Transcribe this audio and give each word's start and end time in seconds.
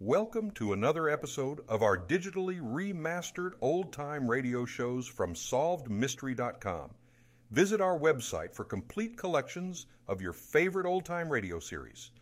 Welcome 0.00 0.52
to 0.52 0.74
another 0.74 1.08
episode 1.08 1.58
of 1.68 1.82
our 1.82 1.98
digitally 1.98 2.60
remastered 2.60 3.54
old 3.60 3.92
time 3.92 4.30
radio 4.30 4.64
shows 4.64 5.08
from 5.08 5.34
SolvedMystery.com. 5.34 6.90
Visit 7.50 7.80
our 7.80 7.98
website 7.98 8.54
for 8.54 8.62
complete 8.62 9.18
collections 9.18 9.86
of 10.06 10.22
your 10.22 10.32
favorite 10.32 10.86
old 10.86 11.04
time 11.04 11.28
radio 11.28 11.58
series. 11.58 12.12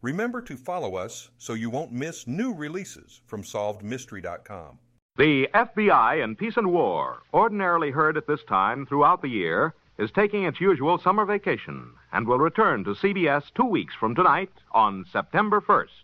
Remember 0.00 0.40
to 0.42 0.56
follow 0.56 0.94
us 0.94 1.28
so 1.36 1.54
you 1.54 1.70
won't 1.70 1.90
miss 1.90 2.28
new 2.28 2.54
releases 2.54 3.20
from 3.26 3.42
SolvedMystery.com. 3.42 4.78
The 5.16 5.48
FBI 5.52 6.22
in 6.22 6.36
Peace 6.36 6.56
and 6.56 6.70
War, 6.70 7.18
ordinarily 7.32 7.90
heard 7.90 8.16
at 8.16 8.28
this 8.28 8.44
time 8.48 8.86
throughout 8.86 9.22
the 9.22 9.28
year, 9.28 9.74
is 9.98 10.12
taking 10.12 10.44
its 10.44 10.60
usual 10.60 10.98
summer 10.98 11.24
vacation 11.24 11.94
and 12.12 12.28
will 12.28 12.38
return 12.38 12.84
to 12.84 12.94
CBS 12.94 13.42
two 13.56 13.66
weeks 13.66 13.94
from 13.98 14.14
tonight 14.14 14.52
on 14.70 15.04
September 15.12 15.60
1st. 15.60 16.03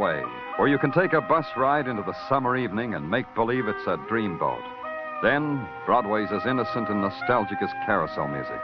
Broadway, 0.00 0.24
where 0.56 0.68
you 0.68 0.78
can 0.78 0.92
take 0.92 1.12
a 1.12 1.20
bus 1.20 1.44
ride 1.58 1.86
into 1.86 2.02
the 2.02 2.16
summer 2.26 2.56
evening 2.56 2.94
and 2.94 3.10
make 3.10 3.26
believe 3.34 3.68
it's 3.68 3.86
a 3.86 3.98
dreamboat. 4.10 4.62
Then, 5.22 5.68
Broadway's 5.84 6.30
as 6.32 6.46
innocent 6.46 6.88
and 6.88 7.02
nostalgic 7.02 7.58
as 7.60 7.68
carousel 7.84 8.26
music. 8.26 8.58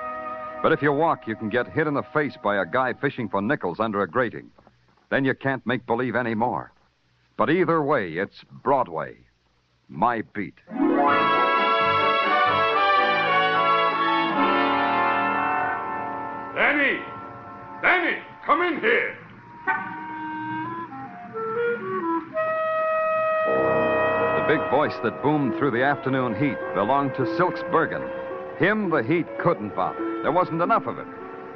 But 0.62 0.72
if 0.72 0.80
you 0.80 0.94
walk, 0.94 1.28
you 1.28 1.36
can 1.36 1.50
get 1.50 1.70
hit 1.70 1.86
in 1.86 1.92
the 1.92 2.02
face 2.14 2.38
by 2.42 2.56
a 2.56 2.64
guy 2.64 2.94
fishing 2.94 3.28
for 3.28 3.42
nickels 3.42 3.80
under 3.80 4.00
a 4.00 4.08
grating. 4.08 4.50
Then 5.10 5.26
you 5.26 5.34
can't 5.34 5.66
make 5.66 5.84
believe 5.84 6.16
anymore. 6.16 6.72
But 7.36 7.50
either 7.50 7.82
way, 7.82 8.12
it's 8.12 8.42
Broadway. 8.62 9.18
My 9.90 10.22
beat. 10.32 10.54
Danny! 16.54 16.98
Danny, 17.82 18.22
come 18.46 18.62
in 18.62 18.80
here. 18.80 19.25
Big 24.46 24.70
voice 24.70 24.94
that 25.02 25.22
boomed 25.24 25.58
through 25.58 25.72
the 25.72 25.82
afternoon 25.82 26.32
heat 26.38 26.56
belonged 26.74 27.12
to 27.16 27.36
Silks 27.36 27.60
Bergen. 27.72 28.02
Him 28.58 28.90
the 28.90 29.02
heat 29.02 29.26
couldn't 29.40 29.74
bother. 29.74 30.22
There 30.22 30.30
wasn't 30.30 30.62
enough 30.62 30.86
of 30.86 30.98
it. 31.00 31.06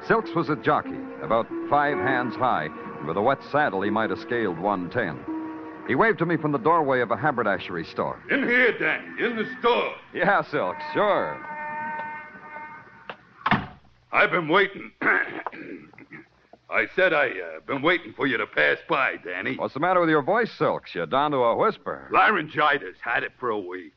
Silks 0.08 0.30
was 0.34 0.48
a 0.48 0.56
jockey, 0.56 0.98
about 1.22 1.46
five 1.68 1.96
hands 1.98 2.34
high, 2.34 2.68
and 2.98 3.06
with 3.06 3.16
a 3.16 3.22
wet 3.22 3.38
saddle 3.52 3.82
he 3.82 3.90
might 3.90 4.10
have 4.10 4.18
scaled 4.18 4.58
110. 4.58 5.86
He 5.86 5.94
waved 5.94 6.18
to 6.18 6.26
me 6.26 6.36
from 6.36 6.50
the 6.50 6.58
doorway 6.58 7.00
of 7.00 7.12
a 7.12 7.16
haberdashery 7.16 7.84
store. 7.84 8.20
In 8.28 8.42
here, 8.42 8.76
Danny, 8.76 9.24
in 9.24 9.36
the 9.36 9.46
store. 9.60 9.94
Yeah, 10.12 10.42
Silks, 10.50 10.82
sure. 10.92 11.46
I've 14.12 14.32
been 14.32 14.48
waiting. 14.48 14.90
I 16.70 16.86
said 16.94 17.12
I 17.12 17.30
uh, 17.30 17.60
been 17.66 17.82
waiting 17.82 18.12
for 18.12 18.26
you 18.26 18.36
to 18.36 18.46
pass 18.46 18.78
by, 18.88 19.16
Danny. 19.24 19.56
What's 19.56 19.74
the 19.74 19.80
matter 19.80 20.00
with 20.00 20.08
your 20.08 20.22
voice, 20.22 20.50
Silks? 20.56 20.94
You're 20.94 21.06
down 21.06 21.32
to 21.32 21.38
a 21.38 21.56
whisper. 21.56 22.08
Laryngitis 22.12 22.96
had 23.00 23.24
it 23.24 23.32
for 23.40 23.50
a 23.50 23.58
week. 23.58 23.92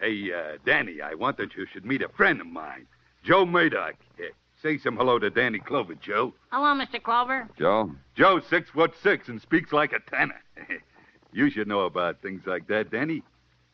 Hey, 0.00 0.30
uh, 0.32 0.58
Danny, 0.64 1.00
I 1.00 1.14
want 1.14 1.36
that 1.38 1.56
you 1.56 1.66
should 1.72 1.84
meet 1.84 2.02
a 2.02 2.08
friend 2.10 2.40
of 2.40 2.46
mine, 2.46 2.86
Joe 3.24 3.44
Murdoch. 3.44 3.94
Here, 4.16 4.30
say 4.62 4.78
some 4.78 4.96
hello 4.96 5.18
to 5.18 5.30
Danny 5.30 5.58
Clover, 5.58 5.94
Joe. 5.94 6.32
Hello, 6.50 6.80
Mr. 6.80 7.02
Clover. 7.02 7.48
Joe? 7.58 7.90
Joe's 8.14 8.46
six 8.48 8.70
foot 8.70 8.92
six 9.02 9.28
and 9.28 9.42
speaks 9.42 9.72
like 9.72 9.92
a 9.92 10.10
tenor. 10.10 10.40
you 11.32 11.50
should 11.50 11.66
know 11.66 11.80
about 11.80 12.22
things 12.22 12.42
like 12.46 12.68
that, 12.68 12.90
Danny. 12.90 13.22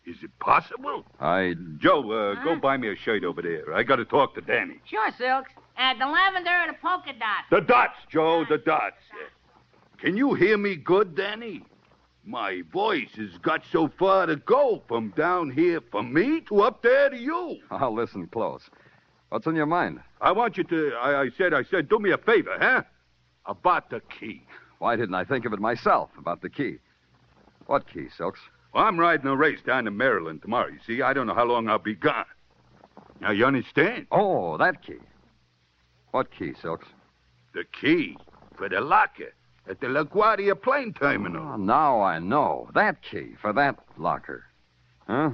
Is 0.07 0.17
it 0.23 0.31
possible? 0.41 1.05
I. 1.21 1.55
Joe, 1.79 2.01
uh, 2.11 2.43
go 2.43 2.57
buy 2.57 2.77
me 2.77 2.91
a 2.91 2.97
shirt 2.97 3.25
over 3.25 3.43
there. 3.43 3.73
I 3.75 3.83
got 3.83 3.97
to 3.97 4.05
talk 4.05 4.35
to 4.35 4.41
Danny. 4.41 4.81
Sure, 4.89 5.11
Silks. 5.17 5.53
Uh, 5.77 5.95
the 5.99 6.07
lavender 6.07 6.51
and 6.51 6.75
the 6.75 6.79
polka 6.81 7.13
dot. 7.19 7.45
The 7.51 7.61
dots, 7.61 7.97
Joe, 8.11 8.45
the 8.49 8.59
dots. 8.59 8.97
Can 9.99 10.17
you 10.17 10.35
hear 10.35 10.59
me 10.59 10.77
good, 10.77 11.17
Danny? 11.17 11.65
My 12.25 12.63
voice 12.73 13.11
has 13.17 13.37
got 13.43 13.63
so 13.73 13.91
far 13.99 14.27
to 14.27 14.37
go 14.37 14.83
from 14.87 15.11
down 15.17 15.51
here 15.51 15.81
from 15.91 16.13
me 16.13 16.41
to 16.49 16.63
up 16.63 16.83
there 16.83 17.11
to 17.11 17.17
you. 17.17 17.59
I'll 17.71 17.95
listen 18.03 18.27
close. 18.29 18.63
What's 19.31 19.47
on 19.47 19.57
your 19.57 19.67
mind? 19.67 20.01
I 20.21 20.31
want 20.33 20.57
you 20.57 20.65
to, 20.65 20.93
I, 21.01 21.23
I 21.23 21.31
said, 21.37 21.55
I 21.55 21.65
said, 21.65 21.89
do 21.89 21.99
me 21.99 22.11
a 22.11 22.19
favor, 22.19 22.57
huh? 22.61 22.83
About 23.47 23.91
the 23.91 24.01
key. 24.21 24.45
Why 24.79 24.95
didn't 24.95 25.15
I 25.15 25.25
think 25.25 25.47
of 25.47 25.53
it 25.53 25.59
myself 25.59 26.11
about 26.19 26.43
the 26.43 26.51
key? 26.51 26.79
What 27.67 27.91
key, 27.93 28.09
Silks? 28.17 28.41
Well, 28.75 28.85
I'm 28.85 28.99
riding 28.99 29.27
a 29.27 29.37
race 29.37 29.61
down 29.65 29.85
to 29.85 29.91
Maryland 29.91 30.43
tomorrow, 30.43 30.69
you 30.69 30.79
see. 30.87 31.03
I 31.03 31.13
don't 31.13 31.27
know 31.27 31.35
how 31.35 31.45
long 31.45 31.69
I'll 31.69 31.79
be 31.79 31.95
gone. 31.95 32.25
Now, 33.21 33.31
you 33.31 33.47
understand? 33.47 34.07
Oh, 34.11 34.59
that 34.59 34.85
key. 34.85 34.99
What 36.13 36.31
key, 36.31 36.53
Silks? 36.61 36.87
The 37.55 37.65
key 37.65 38.17
for 38.57 38.69
the 38.69 38.81
locker 38.81 39.33
at 39.69 39.81
the 39.81 39.87
LaGuardia 39.87 40.61
plane 40.61 40.93
terminal. 40.93 41.43
Oh, 41.55 41.57
now 41.57 42.03
I 42.03 42.19
know. 42.19 42.69
That 42.75 43.03
key 43.03 43.35
for 43.41 43.53
that 43.55 43.79
locker. 43.97 44.45
Huh? 45.07 45.31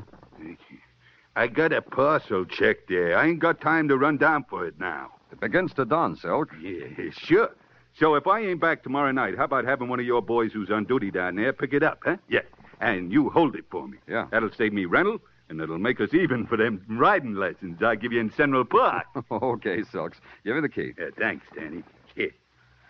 I 1.37 1.47
got 1.49 1.73
a 1.73 1.83
parcel 1.83 2.45
check 2.45 2.87
there. 2.89 3.19
I 3.19 3.27
ain't 3.27 3.41
got 3.41 3.61
time 3.61 3.89
to 3.89 3.97
run 3.97 4.17
down 4.17 4.45
for 4.49 4.67
it 4.67 4.79
now. 4.79 5.11
It 5.33 5.41
begins 5.41 5.75
to 5.75 5.85
dawn, 5.85 6.17
Silk. 6.17 6.51
Yeah, 6.61 6.87
sure. 7.13 7.51
So 7.99 8.15
if 8.15 8.27
I 8.29 8.41
ain't 8.41 8.61
back 8.61 8.85
tomorrow 8.85 9.11
night, 9.11 9.37
how 9.37 9.45
about 9.45 9.65
having 9.65 9.89
one 9.89 9.99
of 9.99 10.07
your 10.07 10.23
boys 10.23 10.53
who's 10.53 10.71
on 10.71 10.85
duty 10.85 11.11
down 11.11 11.35
there 11.37 11.53
pick 11.53 11.73
it 11.73 11.83
up, 11.83 12.01
huh? 12.05 12.17
Yeah. 12.29 12.43
And 12.81 13.13
you 13.13 13.31
hold 13.31 13.57
it 13.57 13.65
for 13.71 13.89
me. 13.89 13.99
Yeah. 14.09 14.29
That'll 14.31 14.53
save 14.57 14.73
me 14.73 14.85
rental, 14.85 15.19
and 15.49 15.61
it'll 15.61 15.79
make 15.79 16.01
us 16.01 16.13
even 16.13 16.47
for 16.47 16.57
them 16.57 16.85
riding 16.89 17.35
lessons 17.35 17.83
I 17.83 17.97
give 17.97 18.13
you 18.13 18.21
in 18.21 18.33
Central 18.33 18.65
Park. 18.65 19.07
okay, 19.31 19.83
Silks. 19.91 20.19
Give 20.45 20.55
me 20.55 20.61
the 20.61 20.69
key. 20.69 20.93
Yeah, 20.99 21.07
thanks, 21.19 21.47
Danny. 21.55 21.83
Here. 22.15 22.33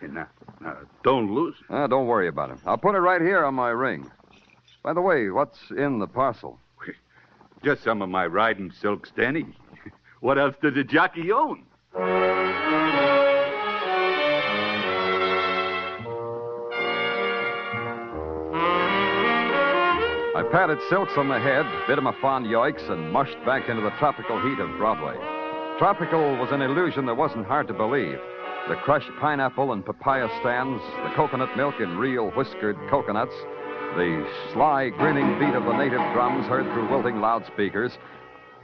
And 0.01 0.13
now, 0.13 0.27
now, 0.61 0.77
don't 1.03 1.33
lose 1.33 1.55
it. 1.59 1.65
Ah, 1.69 1.87
don't 1.87 2.07
worry 2.07 2.27
about 2.27 2.51
it. 2.51 2.59
I'll 2.65 2.77
put 2.77 2.95
it 2.95 2.99
right 2.99 3.21
here 3.21 3.43
on 3.43 3.53
my 3.53 3.69
ring. 3.69 4.09
By 4.83 4.93
the 4.93 5.01
way, 5.01 5.29
what's 5.29 5.59
in 5.71 5.99
the 5.99 6.07
parcel? 6.07 6.59
Just 7.63 7.83
some 7.83 8.01
of 8.01 8.09
my 8.09 8.25
riding 8.25 8.71
silks, 8.71 9.11
Danny. 9.15 9.45
What 10.21 10.37
else 10.37 10.55
does 10.61 10.75
a 10.75 10.83
jockey 10.83 11.31
own? 11.31 11.63
I 20.39 20.43
patted 20.43 20.79
Silks 20.87 21.11
on 21.17 21.27
the 21.27 21.37
head, 21.37 21.65
bit 21.85 21.97
him 21.97 22.07
a 22.07 22.13
fond 22.21 22.45
yoiks, 22.45 22.89
and 22.89 23.11
mushed 23.11 23.35
back 23.45 23.67
into 23.67 23.81
the 23.81 23.91
tropical 23.99 24.39
heat 24.39 24.57
of 24.59 24.77
Broadway. 24.77 25.15
Tropical 25.77 26.37
was 26.37 26.47
an 26.53 26.61
illusion 26.61 27.05
that 27.07 27.17
wasn't 27.17 27.45
hard 27.45 27.67
to 27.67 27.73
believe. 27.73 28.17
The 28.69 28.75
crushed 28.75 29.11
pineapple 29.19 29.73
and 29.73 29.85
papaya 29.85 30.29
stands, 30.39 30.81
the 31.03 31.11
coconut 31.13 31.57
milk 31.57 31.81
in 31.81 31.97
real 31.97 32.31
whiskered 32.31 32.77
coconuts, 32.89 33.33
the 33.97 34.25
sly, 34.53 34.87
grinning 34.87 35.37
beat 35.39 35.55
of 35.55 35.65
the 35.65 35.75
native 35.75 35.99
drums 36.13 36.47
heard 36.47 36.71
through 36.71 36.89
wilting 36.89 37.19
loudspeakers, 37.19 37.91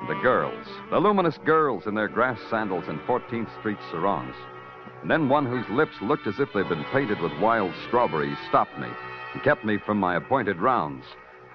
the 0.08 0.20
girls, 0.24 0.66
the 0.92 0.98
luminous 0.98 1.38
girls 1.44 1.88
in 1.88 1.94
their 1.94 2.08
grass 2.08 2.40
sandals 2.50 2.86
and 2.88 3.02
14th 3.02 3.52
Street 3.60 3.80
sarongs. 3.92 4.36
And 5.02 5.12
then 5.12 5.28
one 5.28 5.46
whose 5.46 5.68
lips 5.76 5.96
looked 6.02 6.26
as 6.26 6.40
if 6.40 6.48
they'd 6.54 6.70
been 6.70 6.86
painted 6.94 7.20
with 7.20 7.38
wild 7.42 7.74
strawberries 7.90 8.38
stopped 8.48 8.80
me 8.80 8.88
and 9.34 9.44
kept 9.44 9.66
me 9.66 9.78
from 9.86 9.98
my 9.98 10.16
appointed 10.16 10.62
rounds. 10.62 11.04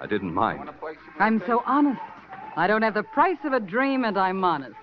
I 0.01 0.07
didn't 0.07 0.33
mind. 0.33 0.67
I'm 1.19 1.43
so 1.45 1.61
honest. 1.67 2.01
I 2.55 2.65
don't 2.65 2.81
have 2.81 2.95
the 2.95 3.03
price 3.03 3.37
of 3.43 3.53
a 3.53 3.59
dream, 3.59 4.03
and 4.03 4.17
I'm 4.17 4.43
honest. 4.43 4.75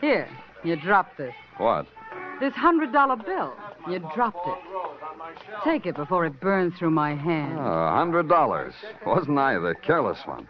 Here, 0.00 0.28
you 0.62 0.76
dropped 0.76 1.18
this. 1.18 1.34
What? 1.56 1.86
This 2.40 2.54
hundred 2.54 2.92
dollar 2.92 3.16
bill. 3.16 3.52
You 3.90 3.98
dropped 4.14 4.46
it. 4.46 4.54
Take 5.64 5.86
it 5.86 5.96
before 5.96 6.24
it 6.24 6.40
burns 6.40 6.74
through 6.78 6.90
my 6.90 7.16
hand. 7.16 7.58
A 7.58 7.96
hundred 7.96 8.28
dollars. 8.28 8.74
Wasn't 9.04 9.36
I 9.36 9.54
the 9.58 9.74
careless 9.82 10.20
one? 10.24 10.46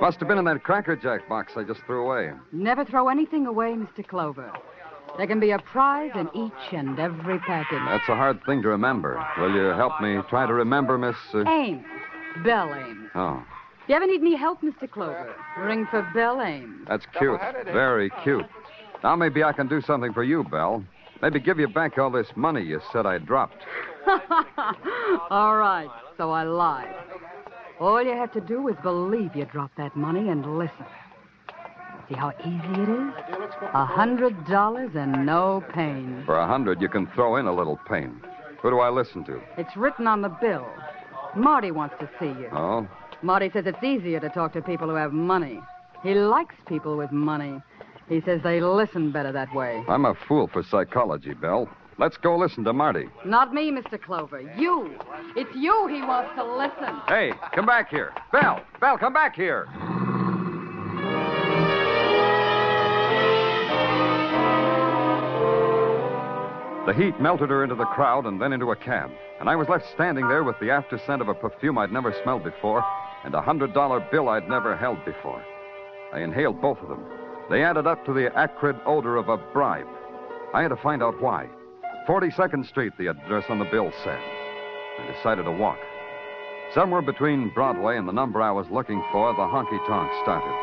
Must 0.00 0.20
have 0.20 0.28
been 0.28 0.38
in 0.38 0.44
that 0.44 0.62
Cracker 0.62 0.94
Jack 0.94 1.28
box 1.28 1.54
I 1.56 1.64
just 1.64 1.80
threw 1.80 2.06
away. 2.06 2.32
Never 2.52 2.84
throw 2.84 3.08
anything 3.08 3.46
away, 3.46 3.72
Mr. 3.72 4.06
Clover. 4.06 4.52
There 5.18 5.26
can 5.26 5.40
be 5.40 5.50
a 5.50 5.58
prize 5.58 6.12
in 6.14 6.28
each 6.32 6.72
and 6.72 6.98
every 6.98 7.40
package. 7.40 7.82
That's 7.86 8.08
a 8.08 8.14
hard 8.14 8.40
thing 8.46 8.62
to 8.62 8.68
remember. 8.68 9.22
Will 9.38 9.52
you 9.52 9.66
help 9.70 10.00
me 10.00 10.18
try 10.30 10.46
to 10.46 10.54
remember, 10.54 10.96
Miss? 10.96 11.16
Uh... 11.34 11.44
Ames. 11.48 11.84
Belle 12.44 12.74
Ames. 12.74 13.10
Oh, 13.14 13.42
If 13.82 13.88
you 13.88 13.94
ever 13.96 14.06
need 14.06 14.20
any 14.20 14.36
help, 14.36 14.60
Mr. 14.62 14.90
Clover, 14.90 15.34
ring 15.58 15.86
for 15.90 16.02
Belle 16.14 16.40
Ames. 16.42 16.86
that's 16.88 17.06
cute. 17.18 17.40
Very 17.66 18.10
cute. 18.22 18.46
Now 19.02 19.16
maybe 19.16 19.42
I 19.42 19.52
can 19.52 19.68
do 19.68 19.80
something 19.80 20.12
for 20.12 20.22
you, 20.22 20.44
Belle. 20.44 20.84
Maybe 21.20 21.38
give 21.40 21.58
you 21.58 21.68
back 21.68 21.98
all 21.98 22.10
this 22.10 22.28
money 22.36 22.62
you 22.62 22.80
said 22.92 23.06
I 23.06 23.18
dropped. 23.18 23.62
All 25.30 25.56
right, 25.56 25.88
so 26.16 26.30
I 26.32 26.42
lied. 26.42 26.92
All 27.78 28.02
you 28.02 28.10
have 28.12 28.32
to 28.32 28.40
do 28.40 28.66
is 28.68 28.76
believe 28.82 29.34
you 29.36 29.44
dropped 29.44 29.76
that 29.76 29.94
money 29.96 30.28
and 30.28 30.58
listen. 30.58 30.84
See 32.08 32.14
how 32.16 32.32
easy 32.40 32.82
it 32.82 32.88
is? 32.88 33.12
A 33.72 33.84
hundred 33.86 34.44
dollars 34.46 34.90
and 34.96 35.24
no 35.24 35.62
pain. 35.72 36.22
For 36.26 36.38
a 36.38 36.46
hundred, 36.46 36.80
you 36.80 36.88
can 36.88 37.06
throw 37.14 37.36
in 37.36 37.46
a 37.46 37.54
little 37.54 37.78
pain. 37.88 38.20
Who 38.60 38.70
do 38.70 38.80
I 38.80 38.90
listen 38.90 39.24
to? 39.24 39.40
It's 39.56 39.76
written 39.76 40.06
on 40.08 40.22
the 40.22 40.28
bill. 40.28 40.66
Marty 41.36 41.70
wants 41.70 41.94
to 42.00 42.08
see 42.18 42.26
you. 42.26 42.48
Oh? 42.52 42.86
Marty 43.22 43.50
says 43.52 43.64
it's 43.66 43.82
easier 43.82 44.20
to 44.20 44.28
talk 44.28 44.52
to 44.52 44.62
people 44.62 44.88
who 44.88 44.94
have 44.94 45.12
money. 45.12 45.60
He 46.02 46.14
likes 46.14 46.54
people 46.66 46.96
with 46.96 47.12
money. 47.12 47.60
He 48.08 48.20
says 48.22 48.40
they 48.42 48.60
listen 48.60 49.12
better 49.12 49.32
that 49.32 49.54
way. 49.54 49.82
I'm 49.88 50.04
a 50.04 50.14
fool 50.26 50.48
for 50.52 50.62
psychology, 50.62 51.34
Belle. 51.34 51.68
Let's 51.98 52.16
go 52.16 52.36
listen 52.36 52.64
to 52.64 52.72
Marty. 52.72 53.08
Not 53.24 53.54
me, 53.54 53.70
Mr. 53.70 54.00
Clover. 54.00 54.40
You. 54.58 54.98
It's 55.36 55.54
you 55.54 55.86
he 55.88 56.02
wants 56.02 56.34
to 56.36 56.44
listen. 56.44 57.00
Hey, 57.06 57.32
come 57.54 57.66
back 57.66 57.90
here. 57.90 58.12
Belle, 58.32 58.60
Belle, 58.80 58.98
come 58.98 59.12
back 59.12 59.36
here. 59.36 59.68
The 66.86 66.94
heat 66.94 67.20
melted 67.20 67.50
her 67.50 67.62
into 67.62 67.76
the 67.76 67.84
crowd 67.84 68.26
and 68.26 68.40
then 68.40 68.52
into 68.52 68.72
a 68.72 68.76
cab, 68.76 69.10
and 69.38 69.48
I 69.48 69.54
was 69.54 69.68
left 69.68 69.84
standing 69.94 70.26
there 70.26 70.42
with 70.42 70.58
the 70.58 70.70
after 70.70 70.98
scent 70.98 71.22
of 71.22 71.28
a 71.28 71.34
perfume 71.34 71.78
I'd 71.78 71.92
never 71.92 72.12
smelled 72.22 72.42
before 72.42 72.84
and 73.24 73.34
a 73.34 73.40
hundred 73.40 73.72
dollar 73.72 74.00
bill 74.10 74.28
I'd 74.28 74.48
never 74.48 74.76
held 74.76 75.04
before. 75.04 75.42
I 76.12 76.20
inhaled 76.20 76.60
both 76.60 76.78
of 76.78 76.88
them. 76.88 77.04
They 77.50 77.62
added 77.62 77.86
up 77.86 78.04
to 78.06 78.12
the 78.12 78.36
acrid 78.36 78.76
odor 78.84 79.16
of 79.16 79.28
a 79.28 79.36
bribe. 79.36 79.86
I 80.54 80.62
had 80.62 80.68
to 80.68 80.76
find 80.76 81.02
out 81.02 81.20
why. 81.20 81.48
42nd 82.08 82.66
Street, 82.66 82.92
the 82.98 83.08
address 83.08 83.44
on 83.48 83.58
the 83.58 83.64
bill 83.70 83.92
said. 84.02 84.18
I 84.98 85.12
decided 85.16 85.44
to 85.44 85.52
walk. 85.52 85.78
Somewhere 86.74 87.02
between 87.02 87.52
Broadway 87.54 87.96
and 87.96 88.08
the 88.08 88.12
number 88.12 88.42
I 88.42 88.50
was 88.50 88.66
looking 88.70 89.02
for, 89.12 89.32
the 89.34 89.42
honky 89.42 89.78
tonk 89.86 90.10
started. 90.22 90.54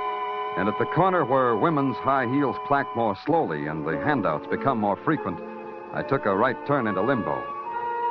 And 0.58 0.68
at 0.68 0.78
the 0.80 0.86
corner 0.94 1.24
where 1.24 1.56
women's 1.56 1.96
high 1.98 2.26
heels 2.26 2.58
clack 2.68 2.88
more 2.96 3.16
slowly 3.26 3.68
and 3.68 3.88
the 3.88 3.98
handouts 4.00 4.48
become 4.48 4.80
more 4.80 4.98
frequent, 5.06 5.40
I 5.94 6.04
took 6.04 6.26
a 6.26 6.36
right 6.36 6.56
turn 6.68 6.88
into 6.88 7.02
limbo. 7.02 7.44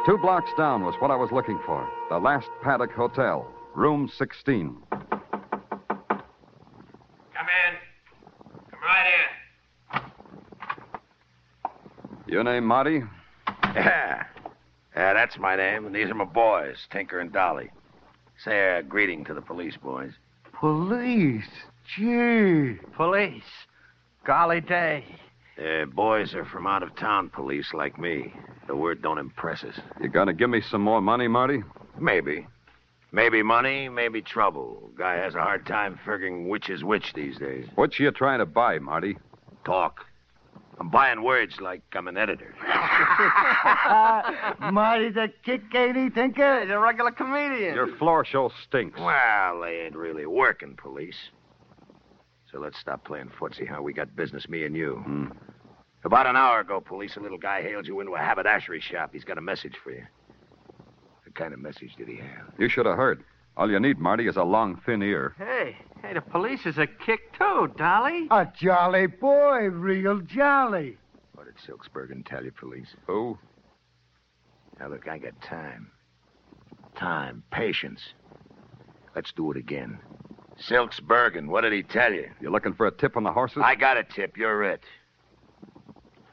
Two 0.05 0.19
blocks 0.19 0.51
down 0.57 0.85
was 0.85 0.95
what 1.01 1.11
I 1.11 1.17
was 1.17 1.31
looking 1.33 1.61
for 1.65 1.89
the 2.09 2.19
Last 2.19 2.49
Paddock 2.63 2.91
Hotel, 2.93 3.47
room 3.75 4.11
16. 4.19 4.77
Come 4.91 5.01
in. 7.41 7.75
Come 8.71 8.81
right 8.83 9.07
in. 9.95 10.11
Your 12.27 12.43
name, 12.45 12.65
Marty? 12.65 13.03
Yeah. 13.75 14.25
Yeah, 14.97 15.13
that's 15.13 15.39
my 15.39 15.55
name, 15.55 15.87
and 15.87 15.95
these 15.95 16.11
are 16.11 16.15
my 16.15 16.25
boys, 16.25 16.77
Tinker 16.91 17.21
and 17.21 17.33
Dolly. 17.33 17.71
Say 18.45 18.79
a 18.79 18.83
greeting 18.83 19.25
to 19.27 19.35
the 19.35 19.41
police, 19.41 19.77
boys. 19.81 20.11
Police? 20.59 21.45
Gee. 21.95 22.79
Police. 22.97 23.45
Golly 24.25 24.61
day. 24.61 25.05
The 25.59 25.91
boys 25.93 26.35
are 26.35 26.45
from 26.45 26.69
out 26.69 26.85
of 26.85 26.95
town 26.95 27.31
police 27.31 27.75
like 27.75 27.99
me. 27.99 28.33
The 28.69 28.77
word 28.77 29.03
don't 29.03 29.19
impress 29.19 29.65
us. 29.65 29.75
You 30.01 30.09
gonna 30.09 30.33
give 30.33 30.49
me 30.49 30.61
some 30.61 30.83
more 30.83 31.01
money, 31.01 31.27
Marty? 31.27 31.65
Maybe. 31.99 32.47
Maybe 33.11 33.43
money, 33.43 33.89
maybe 33.89 34.23
trouble. 34.23 34.93
Guy 34.97 35.17
has 35.17 35.35
a 35.35 35.41
hard 35.41 35.67
time 35.67 35.99
figuring 36.05 36.49
which 36.49 36.71
is 36.71 36.85
which 36.85 37.13
these 37.15 37.39
days. 37.39 37.67
What 37.75 37.99
you 37.99 38.09
trying 38.13 38.39
to 38.39 38.47
buy, 38.47 38.79
Marty? 38.79 39.19
Talk. 39.65 40.05
I'm 40.79 40.91
buying 40.91 41.25
words 41.25 41.61
like 41.61 41.83
I'm 41.93 42.07
an 42.07 42.17
editor. 42.17 42.55
Marty's 44.71 45.17
a 45.17 45.27
kick, 45.45 45.63
ain't 45.75 45.97
he, 45.97 46.09
Tinker? 46.09 46.61
He's 46.61 46.71
a 46.71 46.79
regular 46.79 47.11
comedian. 47.11 47.75
Your 47.75 47.97
floor 47.97 48.25
show 48.25 48.53
stinks. 48.63 49.01
Well, 49.01 49.63
they 49.63 49.87
ain't 49.87 49.97
really 49.97 50.27
working, 50.27 50.79
police. 50.81 51.17
So 52.59 52.65
let's 52.65 52.81
stop 52.81 53.05
playing 53.05 53.31
footsie, 53.39 53.69
huh? 53.69 53.81
We 53.81 53.93
got 53.93 54.17
business, 54.17 54.49
me 54.49 54.65
and 54.65 54.75
you. 54.75 54.97
Hmm. 55.05 55.27
About 56.05 56.27
an 56.27 56.35
hour 56.35 56.59
ago, 56.59 56.81
police, 56.81 57.15
a 57.17 57.21
little 57.21 57.39
guy 57.39 57.63
hailed 57.63 57.87
you 57.87 58.01
into 58.01 58.17
a 58.17 58.19
haberdashery 58.19 58.81
shop. 58.81 59.11
He's 59.13 59.23
got 59.23 59.39
a 59.39 59.41
message 59.41 59.75
for 59.85 59.93
you. 59.93 60.05
What 61.23 61.37
kind 61.37 61.55
of 61.55 61.61
message 61.61 61.95
did 61.97 62.09
he 62.09 62.17
have? 62.17 62.53
You 62.59 62.69
should 62.69 62.85
have 62.87 62.97
heard. 62.97 63.23
All 63.57 63.71
you 63.71 63.79
need, 63.79 64.01
Marty, 64.01 64.27
is 64.27 64.37
a 64.37 64.43
long, 64.43 64.81
thin 64.85 65.05
ear. 65.05 65.37
Hey, 65.39 65.77
hey, 66.03 66.15
the 66.15 66.21
police 66.21 66.67
is 66.67 66.79
a 66.79 66.89
kick 66.89 67.33
too, 67.39 67.73
Dolly. 67.77 68.27
A 68.33 68.49
jolly 68.61 69.07
boy, 69.07 69.69
real 69.69 70.19
jolly. 70.19 70.97
What 71.37 71.45
did 71.45 71.55
Silks 71.65 71.87
Bergen 71.87 72.25
tell 72.25 72.45
you, 72.45 72.51
police? 72.51 72.89
Who? 73.07 73.39
Now, 74.81 74.89
look, 74.89 75.07
I 75.07 75.19
got 75.19 75.41
time. 75.43 75.93
Time, 76.97 77.45
patience. 77.53 78.01
Let's 79.15 79.31
do 79.31 79.53
it 79.53 79.57
again. 79.57 80.01
Silks 80.59 80.99
Bergen, 81.01 81.49
what 81.49 81.61
did 81.61 81.73
he 81.73 81.83
tell 81.83 82.13
you? 82.13 82.29
You 82.41 82.51
looking 82.51 82.75
for 82.75 82.87
a 82.87 82.91
tip 82.91 83.17
on 83.17 83.23
the 83.23 83.33
horses? 83.33 83.63
I 83.65 83.75
got 83.75 83.97
a 83.97 84.05
tip. 84.05 84.37
You're 84.37 84.65
it. 84.65 84.83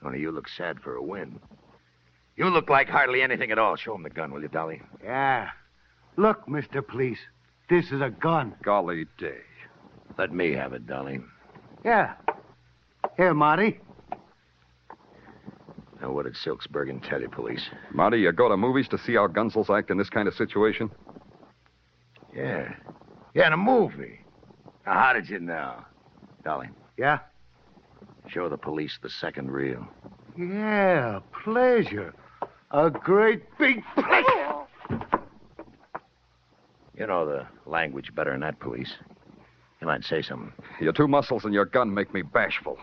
Only 0.04 0.20
you 0.20 0.32
look 0.32 0.48
sad 0.50 0.80
for 0.82 0.96
a 0.96 1.04
win. 1.04 1.40
You 2.36 2.50
look 2.50 2.70
like 2.70 2.90
hardly 2.90 3.22
anything 3.22 3.52
at 3.52 3.60
all. 3.60 3.76
Show 3.76 3.96
him 3.96 4.04
the 4.04 4.10
gun, 4.10 4.32
will 4.32 4.42
you, 4.42 4.48
Dolly? 4.48 4.82
Yeah. 5.04 5.50
Look, 6.18 6.48
Mr. 6.48 6.86
Police, 6.86 7.20
this 7.70 7.92
is 7.92 8.02
a 8.02 8.10
gun. 8.10 8.56
Golly 8.64 9.06
day. 9.18 9.40
Let 10.18 10.34
me 10.34 10.54
have 10.54 10.74
it, 10.74 10.86
Dolly. 10.86 11.22
Yeah. 11.84 12.14
Here, 13.18 13.34
Marty. 13.34 13.80
Now, 16.02 16.12
what 16.12 16.26
did 16.26 16.36
Silks 16.36 16.68
Bergen 16.68 17.00
tell 17.00 17.22
you, 17.22 17.30
police? 17.30 17.70
Marty, 17.94 18.20
you 18.20 18.32
go 18.32 18.50
to 18.50 18.58
movies 18.58 18.88
to 18.90 18.98
see 18.98 19.16
how 19.16 19.28
gunsels 19.28 19.76
act 19.76 19.90
in 19.90 19.98
this 19.98 20.10
kind 20.10 20.28
of 20.28 20.34
situation? 20.34 20.92
Yeah. 22.36 22.74
Yeah, 23.36 23.48
in 23.48 23.54
a 23.54 23.58
movie. 23.58 24.22
Now, 24.86 24.94
how 24.94 25.14
did 25.14 25.30
you 25.30 25.40
know? 25.40 25.76
Dolly, 26.44 26.70
Yeah? 26.98 27.20
show 28.28 28.50
the 28.50 28.58
police 28.58 28.98
the 29.04 29.10
second 29.10 29.52
reel. 29.52 29.86
Yeah, 30.38 31.20
pleasure. 31.44 32.14
A 32.72 32.90
great 32.90 33.44
big 33.60 33.84
pleasure. 33.94 34.56
You 36.98 37.06
know 37.08 37.26
the 37.26 37.46
language 37.70 38.16
better 38.16 38.32
than 38.32 38.40
that, 38.40 38.60
police. 38.60 38.92
You 39.82 39.88
might 39.88 40.04
say 40.04 40.22
something. 40.24 40.52
Your 40.80 40.94
two 40.94 41.08
muscles 41.08 41.44
and 41.46 41.54
your 41.54 41.66
gun 41.66 41.94
make 41.94 42.14
me 42.14 42.22
bashful. 42.24 42.78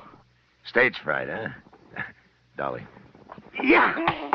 Stage 0.65 0.97
fright, 1.03 1.29
huh? 1.29 1.49
Dolly. 2.57 2.87
Yeah. 3.63 4.31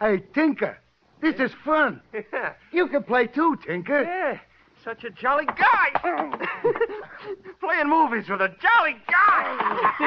Hey, 0.00 0.22
Tinker, 0.34 0.78
this 1.20 1.36
is 1.38 1.52
fun. 1.64 2.00
Yeah, 2.32 2.54
You 2.72 2.88
can 2.88 3.02
play 3.04 3.26
too, 3.28 3.56
Tinker. 3.64 4.02
yeah. 4.02 4.38
Such 4.84 5.04
a 5.04 5.10
jolly 5.10 5.46
guy. 5.46 5.90
Playing 7.60 7.88
movies 7.88 8.28
with 8.28 8.40
a 8.40 8.48
jolly 8.48 8.96
guy. 9.10 9.44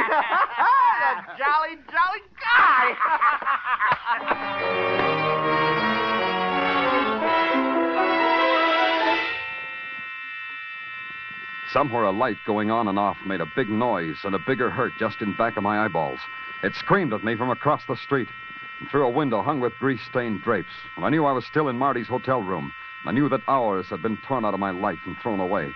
a 1.03 1.37
jolly, 1.37 1.75
jolly 1.91 2.21
guy. 2.39 2.95
Somewhere 11.73 12.03
a 12.03 12.11
light 12.11 12.37
going 12.45 12.71
on 12.71 12.87
and 12.87 12.99
off 12.99 13.17
made 13.25 13.41
a 13.41 13.45
big 13.55 13.69
noise 13.69 14.17
and 14.23 14.35
a 14.35 14.39
bigger 14.39 14.69
hurt 14.69 14.93
just 14.99 15.21
in 15.21 15.33
back 15.35 15.57
of 15.57 15.63
my 15.63 15.85
eyeballs. 15.85 16.19
It 16.63 16.73
screamed 16.75 17.13
at 17.13 17.23
me 17.23 17.35
from 17.35 17.49
across 17.49 17.81
the 17.87 17.95
street 17.95 18.27
and 18.79 18.89
through 18.89 19.05
a 19.07 19.11
window 19.11 19.41
hung 19.41 19.59
with 19.59 19.73
grease 19.79 20.01
stained 20.09 20.43
drapes. 20.43 20.67
And 20.95 21.05
I 21.05 21.09
knew 21.09 21.25
I 21.25 21.31
was 21.31 21.45
still 21.45 21.69
in 21.69 21.77
Marty's 21.77 22.07
hotel 22.07 22.41
room. 22.41 22.73
I 23.03 23.11
knew 23.11 23.29
that 23.29 23.41
hours 23.47 23.87
had 23.87 24.03
been 24.03 24.17
torn 24.27 24.45
out 24.45 24.53
of 24.53 24.59
my 24.59 24.69
life 24.69 24.99
and 25.07 25.17
thrown 25.17 25.39
away. 25.39 25.71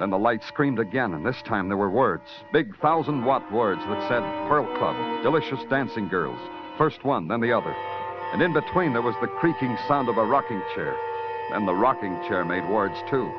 Then 0.00 0.10
the 0.10 0.18
light 0.18 0.42
screamed 0.42 0.80
again, 0.80 1.14
and 1.14 1.24
this 1.24 1.40
time 1.42 1.68
there 1.68 1.76
were 1.76 1.90
words 1.90 2.24
big 2.52 2.76
thousand 2.78 3.24
watt 3.24 3.50
words 3.52 3.80
that 3.80 4.08
said 4.08 4.22
Pearl 4.48 4.66
Club, 4.76 5.22
delicious 5.22 5.60
dancing 5.70 6.08
girls. 6.08 6.38
First 6.76 7.04
one, 7.04 7.28
then 7.28 7.40
the 7.40 7.52
other. 7.52 7.74
And 8.32 8.42
in 8.42 8.52
between 8.52 8.92
there 8.92 9.02
was 9.02 9.14
the 9.20 9.26
creaking 9.26 9.76
sound 9.86 10.08
of 10.08 10.18
a 10.18 10.24
rocking 10.24 10.62
chair. 10.74 10.96
Then 11.50 11.64
the 11.64 11.74
rocking 11.74 12.20
chair 12.28 12.44
made 12.44 12.68
words 12.68 12.94
too. 13.08 13.30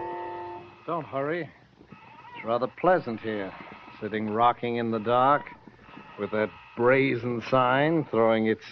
Don't 0.88 1.05
hurry. 1.05 1.49
It's 2.35 2.45
rather 2.45 2.67
pleasant 2.67 3.19
here, 3.19 3.53
sitting 4.01 4.29
rocking 4.29 4.77
in 4.77 4.91
the 4.91 4.99
dark 4.99 5.43
with 6.17 6.31
that 6.31 6.49
brazen 6.75 7.41
sign 7.49 8.05
throwing 8.11 8.47
its 8.47 8.63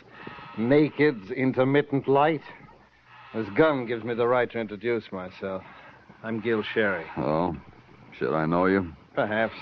naked, 0.58 1.32
intermittent 1.32 2.08
light. 2.08 2.44
This 3.38 3.50
gun 3.50 3.86
gives 3.86 4.04
me 4.04 4.16
the 4.16 4.28
right 4.28 4.50
to 4.50 4.58
introduce 4.58 5.12
myself. 5.12 5.62
I'm 6.24 6.40
Gil 6.40 6.64
Sherry. 6.64 7.06
Oh, 7.18 7.56
should 8.18 8.34
I 8.34 8.48
know 8.48 8.66
you? 8.66 8.92
Perhaps. 9.14 9.54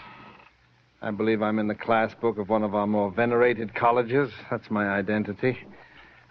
I 1.01 1.11
believe 1.11 1.41
I'm 1.41 1.59
in 1.59 1.67
the 1.67 1.75
class 1.75 2.15
book 2.15 2.37
of 2.37 2.47
one 2.47 2.63
of 2.63 2.73
our 2.73 2.87
more 2.87 3.11
venerated 3.11 3.75
colleges. 3.75 4.31
That's 4.49 4.71
my 4.71 4.87
identity. 4.87 5.57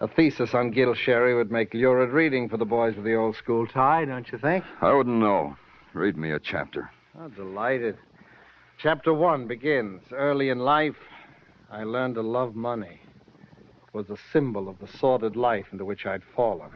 A 0.00 0.08
thesis 0.08 0.54
on 0.54 0.70
Gil 0.70 0.94
Sherry 0.94 1.34
would 1.34 1.52
make 1.52 1.74
lurid 1.74 2.12
reading 2.12 2.48
for 2.48 2.56
the 2.56 2.64
boys 2.64 2.96
with 2.96 3.04
the 3.04 3.14
old 3.14 3.36
school 3.36 3.66
tie, 3.66 4.06
don't 4.06 4.32
you 4.32 4.38
think? 4.38 4.64
I 4.80 4.94
wouldn't 4.94 5.20
know. 5.20 5.54
Read 5.92 6.16
me 6.16 6.30
a 6.30 6.40
chapter. 6.40 6.90
Oh, 7.20 7.28
delighted. 7.28 7.98
Chapter 8.78 9.12
one 9.12 9.46
begins. 9.46 10.00
Early 10.12 10.48
in 10.48 10.60
life, 10.60 10.96
I 11.70 11.84
learned 11.84 12.14
to 12.14 12.22
love 12.22 12.54
money. 12.54 13.02
It 13.86 13.94
was 13.94 14.08
a 14.08 14.16
symbol 14.32 14.66
of 14.66 14.78
the 14.78 14.88
sordid 14.98 15.36
life 15.36 15.66
into 15.72 15.84
which 15.84 16.06
I'd 16.06 16.22
fallen. 16.34 16.70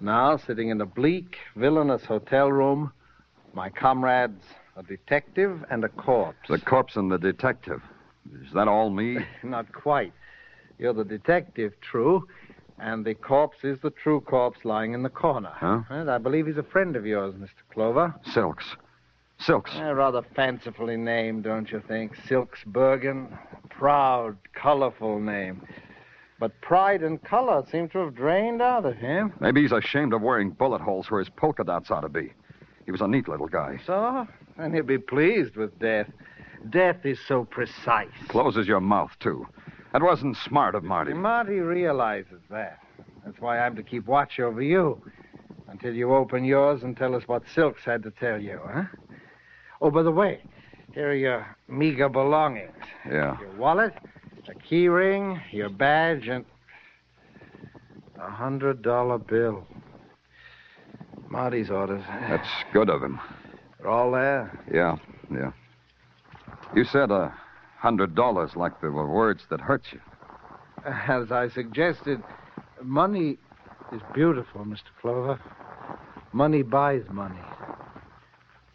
Now, 0.00 0.36
sitting 0.36 0.68
in 0.68 0.80
a 0.80 0.86
bleak, 0.86 1.36
villainous 1.56 2.04
hotel 2.04 2.50
room, 2.50 2.92
my 3.52 3.70
comrades, 3.70 4.44
a 4.76 4.82
detective 4.82 5.64
and 5.70 5.84
a 5.84 5.88
corpse. 5.88 6.48
The 6.48 6.58
corpse 6.58 6.96
and 6.96 7.10
the 7.10 7.18
detective. 7.18 7.80
Is 8.42 8.52
that 8.54 8.68
all 8.68 8.90
me? 8.90 9.18
Not 9.42 9.72
quite. 9.72 10.12
You're 10.78 10.92
the 10.92 11.04
detective, 11.04 11.72
true, 11.80 12.26
and 12.78 13.04
the 13.04 13.14
corpse 13.14 13.58
is 13.62 13.78
the 13.80 13.90
true 13.90 14.20
corpse 14.20 14.64
lying 14.64 14.92
in 14.94 15.02
the 15.02 15.08
corner. 15.08 15.52
Huh? 15.54 15.82
And 15.88 16.10
I 16.10 16.18
believe 16.18 16.46
he's 16.46 16.56
a 16.56 16.64
friend 16.64 16.96
of 16.96 17.06
yours, 17.06 17.34
Mr. 17.34 17.50
Clover. 17.72 18.14
Silks. 18.32 18.64
Silks. 19.38 19.72
A 19.76 19.94
rather 19.94 20.22
fancifully 20.34 20.96
named, 20.96 21.44
don't 21.44 21.70
you 21.70 21.82
think? 21.86 22.12
Silks 22.26 22.60
Bergen. 22.66 23.38
Proud, 23.68 24.36
colorful 24.54 25.20
name. 25.20 25.62
But 26.38 26.60
pride 26.60 27.02
and 27.02 27.22
color 27.22 27.64
seem 27.70 27.88
to 27.90 27.98
have 27.98 28.14
drained 28.14 28.60
out 28.60 28.84
of 28.84 28.96
him. 28.96 29.32
Maybe 29.40 29.62
he's 29.62 29.72
ashamed 29.72 30.12
of 30.12 30.22
wearing 30.22 30.50
bullet 30.50 30.80
holes 30.80 31.10
where 31.10 31.20
his 31.20 31.28
polka 31.28 31.64
dots 31.64 31.90
ought 31.90 32.00
to 32.00 32.08
be. 32.08 32.32
He 32.84 32.90
was 32.90 33.00
a 33.00 33.08
neat 33.08 33.28
little 33.28 33.46
guy. 33.48 33.78
So? 33.86 34.26
And 34.58 34.74
he'll 34.74 34.82
be 34.82 34.98
pleased 34.98 35.56
with 35.56 35.78
death. 35.78 36.10
Death 36.70 37.04
is 37.04 37.18
so 37.26 37.44
precise. 37.44 38.08
Closes 38.28 38.66
your 38.66 38.80
mouth, 38.80 39.12
too. 39.20 39.46
That 39.92 40.02
wasn't 40.02 40.36
smart 40.36 40.74
of 40.74 40.82
Marty. 40.82 41.12
Marty 41.12 41.60
realizes 41.60 42.40
that. 42.50 42.80
That's 43.24 43.40
why 43.40 43.58
I'm 43.58 43.76
to 43.76 43.82
keep 43.82 44.06
watch 44.06 44.40
over 44.40 44.60
you 44.60 45.00
until 45.68 45.94
you 45.94 46.14
open 46.14 46.44
yours 46.44 46.82
and 46.82 46.96
tell 46.96 47.14
us 47.14 47.22
what 47.26 47.42
Silks 47.54 47.84
had 47.84 48.02
to 48.02 48.10
tell 48.10 48.40
you, 48.40 48.60
huh? 48.64 48.84
Oh, 49.80 49.90
by 49.90 50.02
the 50.02 50.10
way, 50.10 50.40
here 50.92 51.10
are 51.10 51.14
your 51.14 51.56
meager 51.68 52.08
belongings. 52.08 52.72
Yeah. 53.06 53.38
Your 53.40 53.52
wallet, 53.56 53.94
a 54.48 54.54
key 54.54 54.88
ring, 54.88 55.40
your 55.52 55.68
badge, 55.68 56.28
and 56.28 56.44
a 58.20 58.30
hundred 58.30 58.82
dollar 58.82 59.18
bill. 59.18 59.66
Marty's 61.28 61.70
orders. 61.70 62.02
That's 62.28 62.48
good 62.72 62.88
of 62.88 63.02
him. 63.02 63.18
They're 63.78 63.90
all 63.90 64.12
there. 64.12 64.64
Yeah, 64.72 64.96
yeah. 65.32 65.52
You 66.74 66.84
said 66.84 67.10
a 67.10 67.34
hundred 67.78 68.14
dollars 68.14 68.52
like 68.56 68.80
there 68.80 68.92
were 68.92 69.08
words 69.08 69.42
that 69.50 69.60
hurt 69.60 69.84
you. 69.92 70.00
As 70.84 71.32
I 71.32 71.48
suggested, 71.48 72.22
money 72.82 73.38
is 73.92 74.00
beautiful, 74.14 74.64
Mr. 74.64 74.90
Clover. 75.00 75.40
Money 76.32 76.62
buys 76.62 77.02
money. 77.10 77.40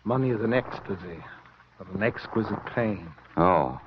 Money 0.03 0.29
is 0.29 0.41
an 0.41 0.53
ecstasy, 0.53 1.23
but 1.77 1.87
an 1.93 2.03
exquisite 2.03 2.65
pain. 2.73 3.07
Oh. 3.37 3.79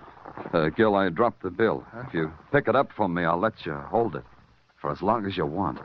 Uh, 0.53 0.69
Gil, 0.69 0.95
I 0.95 1.09
dropped 1.09 1.43
the 1.43 1.51
bill. 1.51 1.85
If 2.07 2.13
you 2.13 2.31
pick 2.53 2.69
it 2.69 2.77
up 2.77 2.91
for 2.95 3.09
me, 3.09 3.25
I'll 3.25 3.41
let 3.41 3.65
you 3.65 3.73
hold 3.73 4.17
it 4.17 4.25
for 4.81 4.91
as 4.91 5.01
long 5.01 5.25
as 5.25 5.37
you 5.37 5.47
want. 5.47 5.79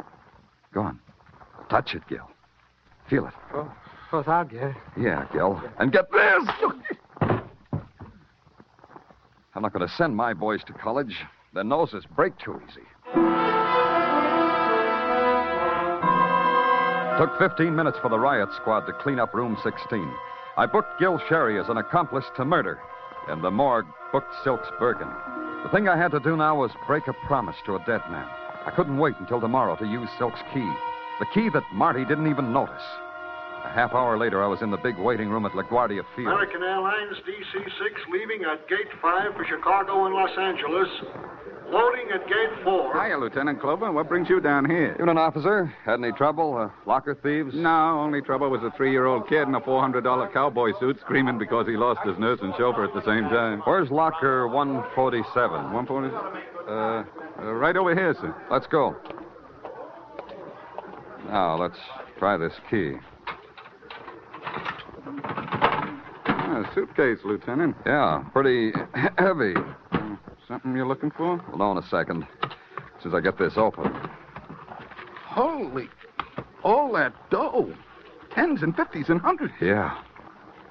Go 0.73 0.81
on. 0.81 0.99
Touch 1.69 1.95
it, 1.95 2.01
Gil. 2.09 2.29
Feel 3.09 3.27
it. 3.27 3.33
Oh, 3.53 3.71
oh 4.11 4.23
I'll 4.27 4.43
get 4.43 4.63
it. 4.63 4.75
Yeah, 4.97 5.25
Gil. 5.31 5.61
And 5.79 5.91
get 5.91 6.11
this! 6.11 6.49
I'm 9.55 9.63
not 9.63 9.73
going 9.73 9.87
to 9.87 9.93
send 9.95 10.15
my 10.15 10.33
boys 10.33 10.63
to 10.65 10.73
college. 10.73 11.15
Their 11.53 11.63
noses 11.63 12.03
break 12.15 12.37
too 12.37 12.61
easy. 12.69 12.85
Took 17.17 17.39
15 17.39 17.75
minutes 17.75 17.97
for 18.01 18.09
the 18.09 18.19
riot 18.19 18.49
squad 18.55 18.81
to 18.81 18.93
clean 18.93 19.17
up 19.19 19.33
room 19.33 19.57
16. 19.63 20.13
I 20.57 20.65
booked 20.65 20.99
Gil 20.99 21.19
Sherry 21.27 21.59
as 21.59 21.69
an 21.69 21.77
accomplice 21.77 22.25
to 22.35 22.45
murder, 22.45 22.79
and 23.27 23.43
the 23.43 23.49
morgue 23.49 23.87
booked 24.11 24.33
Silks 24.43 24.67
Bergen. 24.79 25.09
The 25.63 25.69
thing 25.69 25.87
I 25.87 25.97
had 25.97 26.11
to 26.11 26.19
do 26.19 26.37
now 26.37 26.55
was 26.55 26.71
break 26.85 27.07
a 27.07 27.13
promise 27.27 27.55
to 27.65 27.75
a 27.75 27.83
dead 27.85 28.01
man. 28.09 28.27
I 28.65 28.71
couldn't 28.75 28.97
wait 28.97 29.15
until 29.19 29.39
tomorrow 29.39 29.75
to 29.77 29.85
use 29.85 30.09
Silk's 30.17 30.41
key, 30.53 30.69
the 31.19 31.25
key 31.33 31.49
that 31.53 31.63
Marty 31.73 32.05
didn't 32.05 32.29
even 32.29 32.53
notice. 32.53 32.83
A 33.65 33.69
half 33.69 33.93
hour 33.93 34.17
later, 34.17 34.43
I 34.43 34.47
was 34.47 34.61
in 34.61 34.71
the 34.71 34.77
big 34.77 34.97
waiting 34.97 35.29
room 35.29 35.45
at 35.45 35.51
LaGuardia 35.51 36.03
Field. 36.15 36.27
American 36.27 36.63
Airlines 36.63 37.17
DC 37.27 37.53
6 37.53 38.01
leaving 38.11 38.43
at 38.43 38.67
gate 38.69 38.91
5 39.01 39.33
for 39.35 39.45
Chicago 39.45 40.05
and 40.05 40.13
Los 40.15 40.37
Angeles. 40.37 40.87
Loading 41.69 42.07
at 42.13 42.25
gate 42.27 42.63
4. 42.63 43.05
Hiya, 43.05 43.17
Lieutenant 43.17 43.59
Clover. 43.59 43.91
What 43.91 44.07
brings 44.07 44.29
you 44.29 44.39
down 44.39 44.69
here? 44.69 44.95
You 44.97 45.09
an 45.09 45.17
officer? 45.17 45.73
Had 45.83 45.95
any 45.95 46.13
trouble? 46.13 46.57
Uh, 46.57 46.69
locker 46.85 47.13
thieves? 47.15 47.53
No, 47.53 47.99
only 47.99 48.21
trouble 48.21 48.49
was 48.49 48.61
a 48.63 48.71
three-year-old 48.77 49.27
kid 49.27 49.49
in 49.49 49.55
a 49.55 49.59
$400 49.59 50.31
cowboy 50.31 50.71
suit 50.79 50.97
screaming 51.01 51.37
because 51.37 51.67
he 51.67 51.75
lost 51.75 51.99
his 52.07 52.17
nurse 52.17 52.39
and 52.41 52.53
chauffeur 52.57 52.85
at 52.85 52.93
the 52.93 53.03
same 53.03 53.23
time. 53.29 53.61
Where's 53.65 53.91
locker 53.91 54.47
147? 54.47 55.73
147? 55.73 56.41
Uh, 56.67 57.03
uh, 57.39 57.53
right 57.53 57.75
over 57.75 57.93
here, 57.93 58.15
sir. 58.21 58.33
Let's 58.49 58.67
go. 58.67 58.95
Now, 61.27 61.57
let's 61.57 61.77
try 62.17 62.37
this 62.37 62.53
key. 62.69 62.93
Ah, 66.25 66.71
suitcase, 66.73 67.19
Lieutenant. 67.25 67.75
Yeah, 67.85 68.23
pretty 68.31 68.71
heavy. 69.17 69.53
Something 70.47 70.75
you're 70.75 70.87
looking 70.87 71.11
for? 71.11 71.37
Hold 71.37 71.61
on 71.61 71.77
a 71.77 71.85
second. 71.89 72.25
As 72.43 73.03
soon 73.03 73.11
as 73.11 73.15
I 73.15 73.19
get 73.19 73.37
this 73.37 73.53
open. 73.57 73.93
Holy. 75.25 75.89
All 76.63 76.93
that 76.93 77.13
dough. 77.29 77.73
Tens 78.33 78.63
and 78.63 78.73
fifties 78.73 79.09
and 79.09 79.19
hundreds. 79.19 79.53
Yeah. 79.59 80.01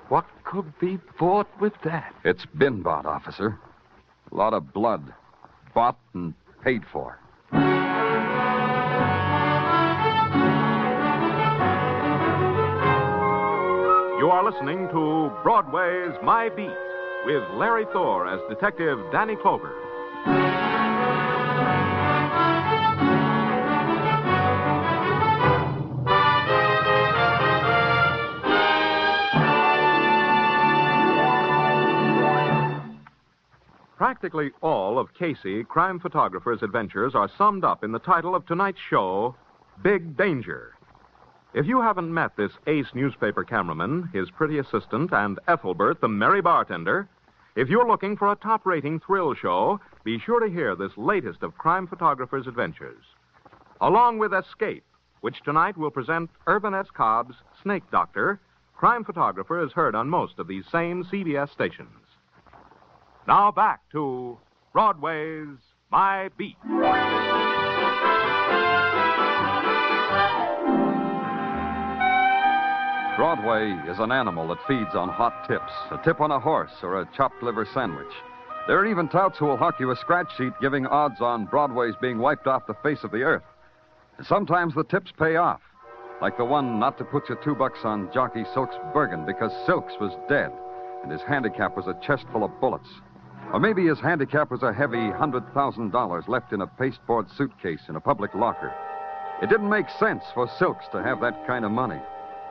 What 0.09 0.25
could 0.45 0.79
be 0.79 0.99
bought 1.19 1.49
with 1.61 1.75
that? 1.85 2.15
It's 2.25 2.47
been 2.47 2.81
bought, 2.81 3.05
officer. 3.05 3.59
A 4.33 4.35
lot 4.35 4.55
of 4.55 4.73
blood. 4.73 5.13
Bought 5.75 5.99
and 6.15 6.33
paid 6.63 6.83
for. 6.91 7.19
You 14.19 14.31
are 14.31 14.51
listening 14.51 14.89
to 14.89 15.31
Broadway's 15.43 16.17
My 16.23 16.49
Beat 16.49 16.86
with 17.27 17.43
Larry 17.55 17.85
Thor 17.93 18.29
as 18.29 18.41
Detective 18.49 19.01
Danny 19.11 19.35
Clover. 19.35 19.75
Practically 33.97 34.53
all 34.63 34.97
of 34.97 35.13
Casey, 35.19 35.65
crime 35.65 35.99
photographer's 35.99 36.63
adventures 36.63 37.17
are 37.17 37.29
summed 37.37 37.65
up 37.65 37.83
in 37.83 37.91
the 37.91 37.99
title 37.99 38.37
of 38.37 38.47
tonight's 38.47 38.79
show, 38.89 39.35
Big 39.83 40.17
Danger. 40.17 40.75
If 41.55 41.67
you 41.67 41.81
haven't 41.81 42.15
met 42.15 42.37
this 42.37 42.53
ace 42.69 42.87
newspaper 42.95 43.43
cameraman, 43.43 44.11
his 44.13 44.31
pretty 44.31 44.59
assistant, 44.59 45.13
and 45.13 45.41
Ethelbert, 45.49 46.01
the 46.01 46.09
merry 46.09 46.41
bartender, 46.41 47.09
if 47.57 47.71
you're 47.71 47.89
looking 47.89 48.17
for 48.17 48.31
a 48.31 48.37
top 48.37 48.67
rating 48.67 49.01
thrill 49.01 49.35
show, 49.35 49.81
be 50.05 50.19
sure 50.19 50.41
to 50.41 50.53
hear 50.53 50.77
this 50.77 50.93
latest 50.97 51.43
of 51.43 51.57
crime 51.57 51.87
photographer's 51.87 52.47
adventures. 52.47 53.03
Along 53.81 54.19
with 54.19 54.35
Escape, 54.35 54.85
which 55.23 55.43
tonight 55.43 55.77
will 55.77 55.91
present 55.91 56.31
Irvin 56.47 56.75
S. 56.75 56.87
Cobb's 56.95 57.35
Snake 57.63 57.91
Doctor, 57.91 58.41
crime 58.77 59.05
photographer 59.05 59.65
is 59.65 59.73
heard 59.73 59.95
on 59.95 60.09
most 60.09 60.39
of 60.39 60.47
these 60.47 60.65
same 60.71 61.03
CBS 61.05 61.51
stations. 61.51 61.89
Now 63.27 63.51
back 63.51 63.81
to 63.93 64.39
Broadway's 64.73 65.57
My 65.91 66.29
Beat. 66.37 66.57
Broadway 73.17 73.73
is 73.89 73.99
an 73.99 74.13
animal 74.13 74.47
that 74.49 74.67
feeds 74.69 74.95
on 74.95 75.09
hot 75.09 75.49
tips, 75.49 75.73
a 75.91 75.99
tip 76.05 76.21
on 76.21 76.31
a 76.31 76.39
horse, 76.39 76.83
or 76.83 77.01
a 77.01 77.09
chopped 77.17 77.43
liver 77.43 77.67
sandwich. 77.73 78.13
There 78.67 78.79
are 78.79 78.85
even 78.85 79.09
touts 79.09 79.39
who 79.39 79.47
will 79.47 79.57
hawk 79.57 79.81
you 79.81 79.91
a 79.91 79.97
scratch 79.97 80.37
sheet 80.37 80.53
giving 80.61 80.87
odds 80.87 81.23
on 81.23 81.47
Broadway's 81.47 81.95
being 81.99 82.19
wiped 82.19 82.47
off 82.47 82.67
the 82.67 82.75
face 82.83 83.05
of 83.05 83.13
the 83.13 83.23
earth. 83.23 83.43
And 84.19 84.27
sometimes 84.27 84.75
the 84.75 84.85
tips 84.85 85.13
pay 85.19 85.37
off, 85.37 85.63
like 86.21 86.37
the 86.37 86.45
one 86.45 86.79
not 86.79 86.99
to 86.99 87.05
put 87.05 87.27
your 87.31 87.39
two 87.43 87.55
bucks 87.55 87.79
on 87.85 88.13
jockey 88.13 88.45
Silks 88.53 88.77
Bergen 88.93 89.25
because 89.25 89.53
Silks 89.65 89.95
was 89.99 90.13
dead 90.29 90.53
and 91.03 91.11
his 91.11 91.23
handicap 91.23 91.75
was 91.75 91.87
a 91.87 91.99
chest 92.07 92.27
full 92.33 92.45
of 92.45 92.61
bullets. 92.61 92.89
Or 93.51 93.61
maybe 93.61 93.87
his 93.87 93.99
handicap 93.99 94.51
was 94.51 94.63
a 94.63 94.75
heavy 94.75 95.09
$100,000 95.11 96.29
left 96.29 96.53
in 96.53 96.61
a 96.61 96.67
pasteboard 96.67 97.31
suitcase 97.31 97.89
in 97.89 97.97
a 97.97 98.01
public 98.01 98.35
locker. 98.35 98.75
It 99.41 99.49
didn't 99.49 99.71
make 99.71 99.89
sense 99.99 100.25
for 100.35 100.51
Silks 100.59 100.85
to 100.93 101.03
have 101.03 101.23
that 101.23 101.47
kind 101.47 101.65
of 101.65 101.71
money. 101.71 102.01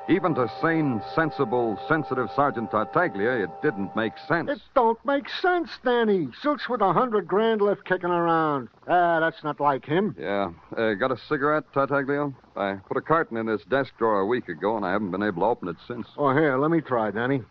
Even 0.08 0.36
to 0.36 0.48
sane, 0.62 1.02
sensible, 1.16 1.80
sensitive 1.88 2.30
Sergeant 2.36 2.70
Tartaglia, 2.70 3.44
it 3.44 3.50
didn't 3.64 3.96
make 3.96 4.14
sense. 4.28 4.52
It 4.52 4.62
don't 4.76 5.04
make 5.04 5.28
sense, 5.42 5.70
Danny. 5.84 6.28
Silks 6.44 6.70
with 6.70 6.82
a 6.82 6.94
hundred 6.94 7.28
grand 7.28 7.60
left 7.60 7.86
kicking 7.86 8.12
around. 8.12 8.70
Ah, 8.88 9.20
that's 9.20 9.44
not 9.44 9.60
like 9.60 9.84
him. 9.84 10.16
Yeah. 10.20 10.52
Uh, 10.78 10.94
got 10.94 11.12
a 11.12 11.18
cigarette, 11.28 11.64
Tartaglia? 11.74 12.32
I 12.56 12.76
put 12.88 12.98
a 12.98 13.02
carton 13.02 13.38
in 13.38 13.48
this 13.48 13.64
desk 13.64 13.94
drawer 13.98 14.20
a 14.20 14.26
week 14.28 14.48
ago, 14.48 14.78
and 14.78 14.86
I 14.86 14.92
haven't 14.92 15.10
been 15.10 15.24
able 15.24 15.42
to 15.42 15.48
open 15.48 15.70
it 15.70 15.78
since. 15.88 16.08
Oh, 16.18 16.32
here, 16.34 16.56
let 16.58 16.70
me 16.70 16.82
try, 16.82 17.10
Danny. 17.10 17.42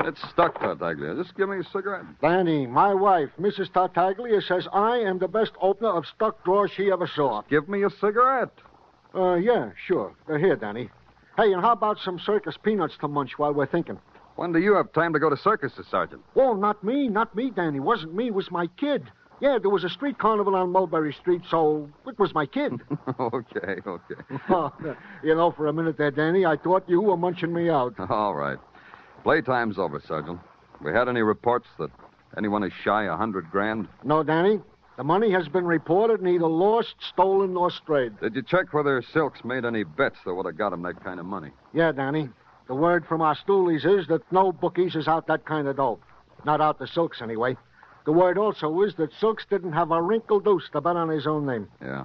It's 0.00 0.20
stuck, 0.28 0.60
Tartaglia. 0.60 1.14
Just 1.14 1.34
give 1.34 1.48
me 1.48 1.60
a 1.60 1.64
cigarette. 1.64 2.04
Danny, 2.20 2.66
my 2.66 2.92
wife, 2.92 3.30
Mrs. 3.40 3.72
Tartaglia, 3.72 4.42
says 4.42 4.68
I 4.70 4.98
am 4.98 5.18
the 5.18 5.28
best 5.28 5.52
opener 5.62 5.96
of 5.96 6.04
stuck 6.14 6.44
drawers 6.44 6.72
she 6.76 6.92
ever 6.92 7.06
saw. 7.06 7.40
Give 7.48 7.70
me 7.70 7.84
a 7.84 7.90
cigarette. 7.90 8.52
Uh, 9.14 9.36
yeah, 9.36 9.70
sure. 9.86 10.14
Uh, 10.28 10.34
here, 10.34 10.56
Danny. 10.56 10.90
Hey, 11.36 11.52
and 11.52 11.60
how 11.60 11.72
about 11.72 11.98
some 11.98 12.18
circus 12.20 12.56
peanuts 12.62 12.94
to 13.00 13.08
munch 13.08 13.38
while 13.38 13.52
we're 13.52 13.66
thinking? 13.66 13.98
When 14.36 14.52
do 14.52 14.60
you 14.60 14.74
have 14.74 14.92
time 14.92 15.12
to 15.12 15.18
go 15.18 15.30
to 15.30 15.36
circuses, 15.36 15.86
Sergeant? 15.90 16.22
Oh, 16.36 16.54
not 16.54 16.82
me, 16.84 17.08
not 17.08 17.34
me, 17.34 17.50
Danny. 17.50 17.80
Wasn't 17.80 18.14
me, 18.14 18.30
was 18.30 18.50
my 18.50 18.68
kid. 18.78 19.10
Yeah, 19.40 19.58
there 19.60 19.70
was 19.70 19.82
a 19.82 19.88
street 19.88 20.18
carnival 20.18 20.54
on 20.54 20.70
Mulberry 20.70 21.12
Street, 21.12 21.42
so 21.50 21.88
it 22.06 22.18
was 22.18 22.32
my 22.34 22.46
kid. 22.46 22.72
okay, 23.20 23.80
okay. 23.86 24.14
oh, 24.48 24.72
you 25.24 25.34
know, 25.34 25.50
for 25.50 25.66
a 25.66 25.72
minute 25.72 25.98
there, 25.98 26.12
Danny, 26.12 26.46
I 26.46 26.56
thought 26.56 26.84
you 26.88 27.00
were 27.00 27.16
munching 27.16 27.52
me 27.52 27.68
out. 27.68 27.94
All 28.08 28.34
right. 28.34 28.58
Playtime's 29.24 29.78
over, 29.78 30.00
Sergeant. 30.06 30.38
We 30.80 30.92
had 30.92 31.08
any 31.08 31.22
reports 31.22 31.66
that 31.78 31.90
anyone 32.36 32.62
is 32.62 32.72
shy 32.84 33.04
a 33.04 33.16
hundred 33.16 33.50
grand? 33.50 33.88
No, 34.04 34.22
Danny. 34.22 34.60
The 34.96 35.04
money 35.04 35.30
has 35.32 35.48
been 35.48 35.66
reported 35.66 36.22
neither 36.22 36.46
lost, 36.46 36.94
stolen, 37.00 37.54
nor 37.54 37.70
strayed. 37.70 38.18
Did 38.20 38.36
you 38.36 38.42
check 38.42 38.72
whether 38.72 39.02
Silks 39.12 39.44
made 39.44 39.64
any 39.64 39.82
bets 39.82 40.16
that 40.24 40.34
would 40.34 40.46
have 40.46 40.56
got 40.56 40.72
him 40.72 40.82
that 40.82 41.02
kind 41.02 41.18
of 41.18 41.26
money? 41.26 41.50
Yeah, 41.72 41.90
Danny. 41.92 42.28
The 42.68 42.74
word 42.74 43.04
from 43.06 43.20
our 43.20 43.34
stoolies 43.36 43.84
is 43.84 44.06
that 44.06 44.22
no 44.32 44.52
bookies 44.52 44.94
is 44.94 45.08
out 45.08 45.26
that 45.26 45.44
kind 45.44 45.66
of 45.66 45.76
dough. 45.76 45.98
Not 46.44 46.60
out 46.60 46.78
the 46.78 46.86
Silks, 46.86 47.20
anyway. 47.20 47.56
The 48.06 48.12
word 48.12 48.38
also 48.38 48.82
is 48.82 48.94
that 48.96 49.10
Silks 49.18 49.44
didn't 49.50 49.72
have 49.72 49.90
a 49.90 50.00
wrinkle 50.00 50.38
deuce 50.40 50.68
to 50.72 50.80
bet 50.80 50.94
on 50.96 51.08
his 51.08 51.26
own 51.26 51.44
name. 51.46 51.68
Yeah. 51.82 52.04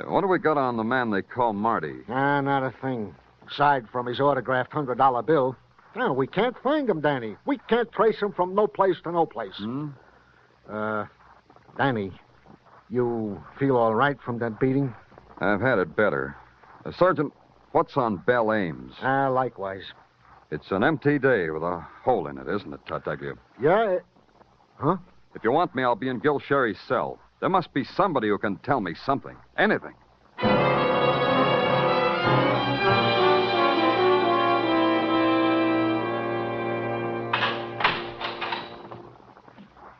Uh, 0.00 0.10
What 0.10 0.20
do 0.20 0.28
we 0.28 0.38
got 0.38 0.58
on 0.58 0.76
the 0.76 0.84
man 0.84 1.10
they 1.10 1.22
call 1.22 1.52
Marty? 1.54 1.94
Ah, 2.08 2.40
not 2.40 2.62
a 2.62 2.70
thing. 2.82 3.14
Aside 3.50 3.88
from 3.90 4.06
his 4.06 4.20
autographed 4.20 4.72
hundred 4.72 4.98
dollar 4.98 5.22
bill. 5.22 5.56
No, 5.96 6.12
we 6.12 6.26
can't 6.26 6.56
find 6.62 6.88
him, 6.88 7.00
Danny. 7.00 7.36
We 7.46 7.58
can't 7.68 7.90
trace 7.92 8.20
him 8.20 8.32
from 8.32 8.54
no 8.54 8.66
place 8.66 8.96
to 9.04 9.12
no 9.12 9.24
place. 9.24 9.54
Hmm? 9.56 9.88
Uh, 10.70 11.06
Danny, 11.76 12.12
you 12.88 13.42
feel 13.58 13.76
all 13.76 13.94
right 13.94 14.16
from 14.24 14.38
that 14.38 14.58
beating? 14.58 14.94
I've 15.40 15.60
had 15.60 15.78
it 15.78 15.94
better. 15.96 16.36
Uh, 16.84 16.92
Sergeant, 16.92 17.32
what's 17.72 17.96
on 17.96 18.16
Bell 18.18 18.52
Ames? 18.52 18.94
Ah, 19.02 19.28
likewise. 19.28 19.82
It's 20.50 20.70
an 20.70 20.84
empty 20.84 21.18
day 21.18 21.50
with 21.50 21.62
a 21.62 21.80
hole 22.04 22.28
in 22.28 22.38
it, 22.38 22.48
isn't 22.48 22.72
it, 22.72 22.80
Tartaglia? 22.86 23.34
Yeah. 23.60 23.90
it- 23.90 24.04
Huh? 24.78 24.96
If 25.34 25.42
you 25.44 25.50
want 25.52 25.74
me, 25.74 25.82
I'll 25.82 25.96
be 25.96 26.08
in 26.08 26.18
Gil 26.18 26.38
Sherry's 26.38 26.78
cell. 26.86 27.18
There 27.40 27.48
must 27.48 27.72
be 27.74 27.84
somebody 27.84 28.28
who 28.28 28.38
can 28.38 28.56
tell 28.56 28.80
me 28.80 28.94
something. 28.94 29.36
Anything. 29.58 29.94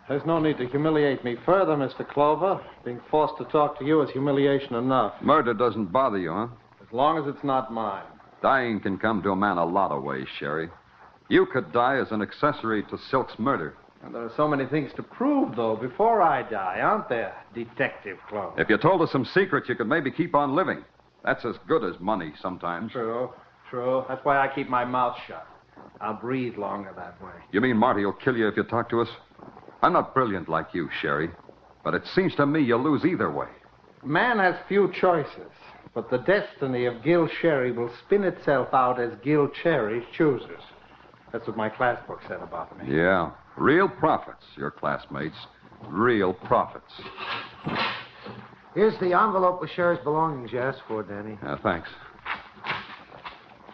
There's 0.09 0.25
no 0.25 0.39
need 0.39 0.59
to 0.59 0.69
humiliate 0.69 1.25
me 1.25 1.37
further, 1.45 1.75
Mr. 1.75 2.09
Clover. 2.09 2.61
Being 2.85 3.01
forced 3.11 3.35
to 3.39 3.45
talk 3.47 3.79
to 3.79 3.85
you 3.85 4.03
is 4.03 4.11
humiliation 4.11 4.77
enough. 4.77 5.15
Murder 5.21 5.53
doesn't 5.53 5.93
bother 5.93 6.19
you, 6.19 6.33
huh? 6.33 6.47
As 6.81 6.93
long 6.93 7.19
as 7.19 7.25
it's 7.27 7.43
not 7.43 7.73
mine. 7.73 8.05
Dying 8.41 8.79
can 8.81 8.99
come 8.99 9.21
to 9.23 9.31
a 9.31 9.37
man 9.37 9.59
a 9.59 9.65
lot 9.65 9.91
of 9.91 10.05
ways, 10.05 10.27
Sherry. 10.39 10.69
You 11.29 11.47
could 11.47 11.73
die 11.73 11.99
as 11.99 12.13
an 12.13 12.23
accessory 12.23 12.85
to 12.85 12.99
Silk's 13.11 13.37
murder. 13.39 13.75
And 14.05 14.15
there 14.15 14.23
are 14.23 14.33
so 14.37 14.47
many 14.47 14.67
things 14.67 14.93
to 14.95 15.03
prove, 15.03 15.57
though, 15.57 15.75
before 15.75 16.23
I 16.23 16.49
die, 16.49 16.79
aren't 16.81 17.09
there, 17.09 17.35
Detective 17.55 18.19
Clover? 18.29 18.61
If 18.61 18.69
you 18.69 18.79
told 18.79 19.03
us 19.03 19.11
some 19.11 19.25
secrets, 19.25 19.69
you 19.69 19.75
could 19.75 19.89
maybe 19.89 20.13
keep 20.13 20.37
on 20.37 20.55
living. 20.55 20.85
That's 21.25 21.45
as 21.45 21.57
good 21.67 21.83
as 21.83 22.01
money 22.01 22.33
sometimes. 22.41 22.93
True, 22.93 23.31
true. 23.69 24.05
That's 24.09 24.25
why 24.25 24.39
I 24.39 24.55
keep 24.55 24.69
my 24.69 24.85
mouth 24.85 25.17
shut. 25.27 25.45
I'll 26.01 26.15
breathe 26.15 26.57
longer 26.57 26.93
that 26.95 27.21
way. 27.21 27.33
You 27.51 27.61
mean 27.61 27.77
Marty 27.77 28.05
will 28.05 28.13
kill 28.13 28.37
you 28.37 28.47
if 28.47 28.57
you 28.57 28.63
talk 28.63 28.89
to 28.91 29.01
us? 29.01 29.09
I'm 29.83 29.93
not 29.93 30.15
brilliant 30.15 30.49
like 30.49 30.69
you, 30.73 30.89
Sherry, 31.01 31.31
but 31.85 31.95
it 31.95 32.03
seems 32.15 32.35
to 32.37 32.47
me 32.47 32.63
you'll 32.63 32.83
lose 32.83 33.05
either 33.05 33.31
way. 33.31 33.49
Man 34.05 34.39
has 34.39 34.55
few 34.69 34.93
choices, 35.01 35.51
but 35.95 36.11
the 36.11 36.19
destiny 36.19 36.87
of 36.87 37.03
Gil 37.03 37.29
Sherry 37.41 37.73
will 37.73 37.91
spin 38.05 38.25
itself 38.25 38.69
out 38.73 39.01
as 39.01 39.13
Gil 39.23 39.51
Sherry 39.63 40.07
chooses. 40.17 40.63
That's 41.33 41.47
what 41.47 41.57
my 41.57 41.69
class 41.69 41.99
book 42.07 42.21
said 42.29 42.41
about 42.41 42.79
me. 42.79 42.97
Yeah. 42.97 43.33
Real 43.57 43.89
prophets, 43.89 44.45
your 44.57 44.71
classmates. 44.71 45.37
Real 45.89 46.33
prophets. 46.33 46.93
Here's 48.75 48.99
the 49.01 49.19
envelope 49.19 49.61
with 49.61 49.71
Sherry's 49.71 50.03
belongings 50.05 50.53
you 50.53 50.61
asked 50.61 50.83
for, 50.87 51.03
Danny. 51.03 51.39
Uh, 51.43 51.57
thanks. 51.63 51.89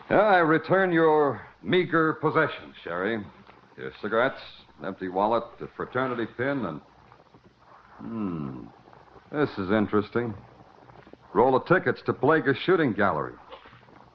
I 0.09 0.39
return 0.39 0.93
your 0.93 1.43
meager 1.63 2.15
possessions, 2.15 2.75
Sherry. 2.85 3.25
Your 3.77 3.93
cigarettes, 4.03 4.41
an 4.81 4.87
empty 4.87 5.09
wallet, 5.09 5.45
a 5.61 5.67
fraternity 5.77 6.27
pin, 6.37 6.65
and. 6.67 6.81
Hmm. 7.99 8.65
This 9.31 9.51
is 9.59 9.71
interesting. 9.71 10.35
Roll 11.33 11.57
of 11.57 11.65
tickets 11.67 12.03
to 12.07 12.13
Pelagus 12.13 12.57
Shooting 12.67 12.93
Gallery. 12.93 13.33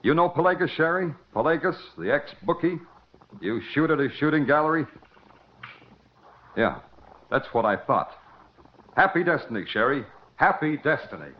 You 0.02 0.14
know 0.14 0.28
Pelagus, 0.28 0.70
Sherry? 0.70 1.12
Pelagus, 1.34 1.76
the 1.96 2.12
ex 2.12 2.30
bookie? 2.44 2.78
You 3.40 3.60
shoot 3.72 3.90
at 3.90 3.98
his 3.98 4.12
shooting 4.18 4.46
gallery? 4.46 4.86
Yeah, 6.56 6.78
that's 7.30 7.46
what 7.52 7.64
I 7.64 7.76
thought. 7.76 8.10
Happy 8.96 9.22
destiny, 9.22 9.64
Sherry. 9.68 10.04
Happy 10.36 10.76
destiny. 10.76 11.32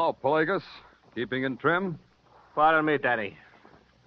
Hello, 0.00 0.16
Pelagus. 0.22 0.62
Keeping 1.16 1.42
in 1.42 1.56
trim? 1.56 1.98
Pardon 2.54 2.84
me, 2.84 2.98
Danny. 2.98 3.36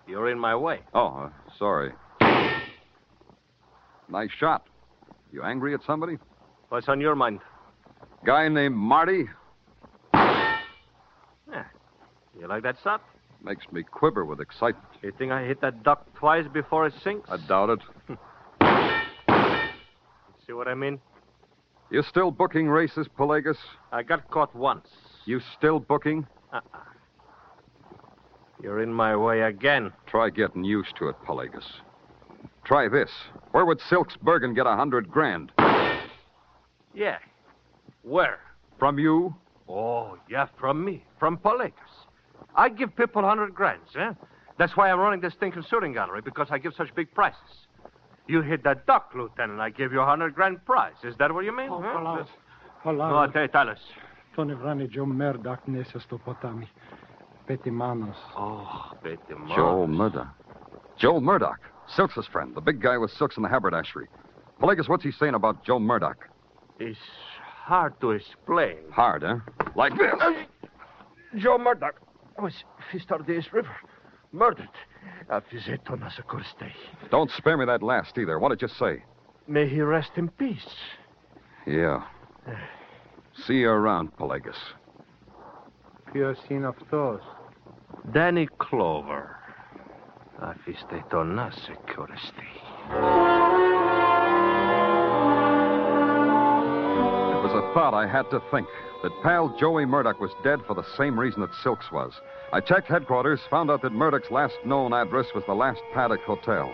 You're 0.08 0.30
in 0.30 0.40
my 0.40 0.56
way. 0.56 0.80
Oh, 0.94 1.08
uh, 1.08 1.30
sorry. 1.60 1.92
Nice 4.10 4.30
shot. 4.40 4.66
You 5.34 5.44
angry 5.44 5.74
at 5.74 5.82
somebody? 5.86 6.18
What's 6.70 6.88
on 6.88 7.02
your 7.02 7.14
mind? 7.14 7.42
Guy 8.26 8.48
named 8.48 8.74
Marty? 8.74 9.26
Yeah. 10.14 11.66
You 12.40 12.48
like 12.48 12.64
that 12.64 12.78
shot? 12.82 13.02
Makes 13.44 13.70
me 13.74 13.84
quiver 13.84 14.24
with 14.24 14.40
excitement. 14.40 14.88
You 15.02 15.12
think 15.18 15.34
I 15.34 15.44
hit 15.44 15.60
that 15.60 15.84
duck 15.84 16.06
twice 16.16 16.46
before 16.54 16.88
it 16.88 16.94
sinks? 17.04 17.30
I 17.30 17.36
doubt 17.50 17.70
it. 17.70 17.80
See 20.48 20.54
what 20.54 20.70
I 20.70 20.74
mean? 20.74 21.02
You're 21.90 22.06
still 22.10 22.32
booking 22.32 22.70
races, 22.70 23.08
Pelagus? 23.20 23.58
I 23.92 24.04
got 24.04 24.30
caught 24.32 24.56
once. 24.56 24.88
You 25.26 25.42
still 25.58 25.80
booking? 25.80 26.26
Uh-uh. 26.52 26.80
You're 28.62 28.82
in 28.82 28.94
my 28.94 29.16
way 29.16 29.42
again. 29.42 29.92
Try 30.06 30.30
getting 30.30 30.64
used 30.64 30.96
to 30.98 31.10
it, 31.10 31.16
Pelagus. 31.26 31.66
Try 32.64 32.88
this. 32.88 33.10
Where 33.52 33.66
would 33.66 33.82
Silks 33.90 34.16
Bergen 34.22 34.54
get 34.54 34.68
a 34.68 34.76
hundred 34.76 35.10
grand? 35.10 35.52
Yeah. 36.94 37.18
Where? 38.04 38.40
From 38.78 39.00
you? 39.00 39.36
Oh, 39.68 40.18
yeah, 40.30 40.48
from 40.60 40.84
me. 40.84 41.04
From 41.20 41.38
Polaris. 41.38 41.74
I 42.56 42.70
give 42.70 42.96
people 42.96 43.24
hundred 43.24 43.56
grands, 43.56 43.90
eh? 43.96 44.14
That's 44.58 44.76
why 44.76 44.92
I'm 44.92 45.00
running 45.00 45.22
this 45.22 45.34
thing 45.36 45.54
shooting 45.70 45.94
gallery, 45.94 46.22
because 46.22 46.48
I 46.52 46.58
give 46.58 46.74
such 46.76 46.94
big 46.94 47.14
prizes. 47.14 47.40
You 48.28 48.42
hit 48.42 48.64
that 48.64 48.86
duck, 48.86 49.12
Lieutenant, 49.16 49.60
I 49.60 49.70
give 49.70 49.92
you 49.92 50.02
a 50.02 50.06
hundred 50.06 50.36
grand 50.36 50.64
prize. 50.66 50.94
Is 51.04 51.16
that 51.18 51.34
what 51.34 51.46
you 51.46 51.56
mean? 51.56 51.70
Oh, 51.72 51.82
huh? 51.82 51.94
Polaris. 51.94 52.28
No, 52.86 52.92
Polaris. 52.92 53.34
te- 53.34 53.48
tell 53.48 53.70
us. 54.32 54.36
To 54.36 54.46
ne 54.46 54.54
vrani 54.54 54.90
Joe 54.90 55.06
Murdoch 55.06 55.68
nese 55.68 56.00
stopotami. 56.00 56.68
Peti 57.48 57.72
manos. 57.72 58.16
Oh, 58.38 58.92
Betty 59.04 59.18
Joel 59.56 59.88
Murdoch. 59.88 60.28
Joel 60.98 61.22
Murdoch. 61.22 61.60
Silks' 61.96 62.28
friend, 62.32 62.56
the 62.56 62.62
big 62.62 62.82
guy 62.82 62.98
with 62.98 63.12
Silks 63.12 63.36
in 63.36 63.44
the 63.44 63.50
haberdashery. 63.50 64.08
Pelagus, 64.62 64.88
what's 64.88 65.04
he 65.04 65.12
saying 65.12 65.34
about 65.34 65.66
Joe 65.66 65.80
Murdoch? 65.80 66.30
It's 66.80 66.98
hard 67.44 68.00
to 68.02 68.12
explain. 68.12 68.78
Hard, 68.92 69.24
huh? 69.24 69.38
Like 69.76 69.94
this. 69.98 70.14
Uh, 70.22 70.32
Joe 71.38 71.58
Murdoch 71.58 72.00
was 72.40 72.54
fished 72.92 73.12
out 73.12 73.20
of 73.20 73.28
the 73.28 73.34
East 73.34 73.52
River. 73.52 73.76
Murdered. 74.32 74.70
Affizeto 75.30 76.00
Nasakurste. 76.00 76.72
Don't 77.10 77.30
spare 77.32 77.58
me 77.58 77.66
that 77.66 77.84
last 77.84 78.18
either. 78.18 78.40
What 78.40 78.50
did 78.50 78.62
you 78.62 78.70
say? 78.80 79.04
May 79.48 79.68
he 79.68 79.82
rest 79.82 80.12
in 80.16 80.30
peace. 80.30 80.76
Yeah. 81.68 82.04
Uh, 82.48 82.52
See 83.46 83.60
you 83.60 83.70
around, 83.70 84.16
Pelagus. 84.18 84.58
Pure 86.12 86.36
sin 86.48 86.66
of 86.66 86.76
those. 86.92 87.22
Danny 88.14 88.48
Clover. 88.58 89.38
Affizeto 90.42 91.24
Nasakurste. 91.24 92.48
It 97.32 97.44
was 97.44 97.54
a 97.54 97.74
thought 97.74 97.94
I 97.94 98.08
had 98.08 98.30
to 98.32 98.42
think 98.52 98.68
that 99.04 99.12
pal 99.24 99.56
Joey 99.60 99.86
Murdoch 99.86 100.20
was 100.20 100.32
dead 100.44 100.60
for 100.68 100.74
the 100.74 100.86
same 100.98 101.20
reason 101.20 101.42
that 101.42 101.54
Silks 101.64 101.92
was. 101.92 102.12
I 102.52 102.60
checked 102.60 102.88
headquarters, 102.88 103.40
found 103.50 103.72
out 103.72 103.82
that 103.84 103.94
Murdoch's 103.94 104.32
last 104.32 104.56
known 104.66 104.94
address 104.94 105.28
was 105.34 105.44
the 105.48 105.54
Last 105.54 105.82
Paddock 105.94 106.22
Hotel. 106.22 106.74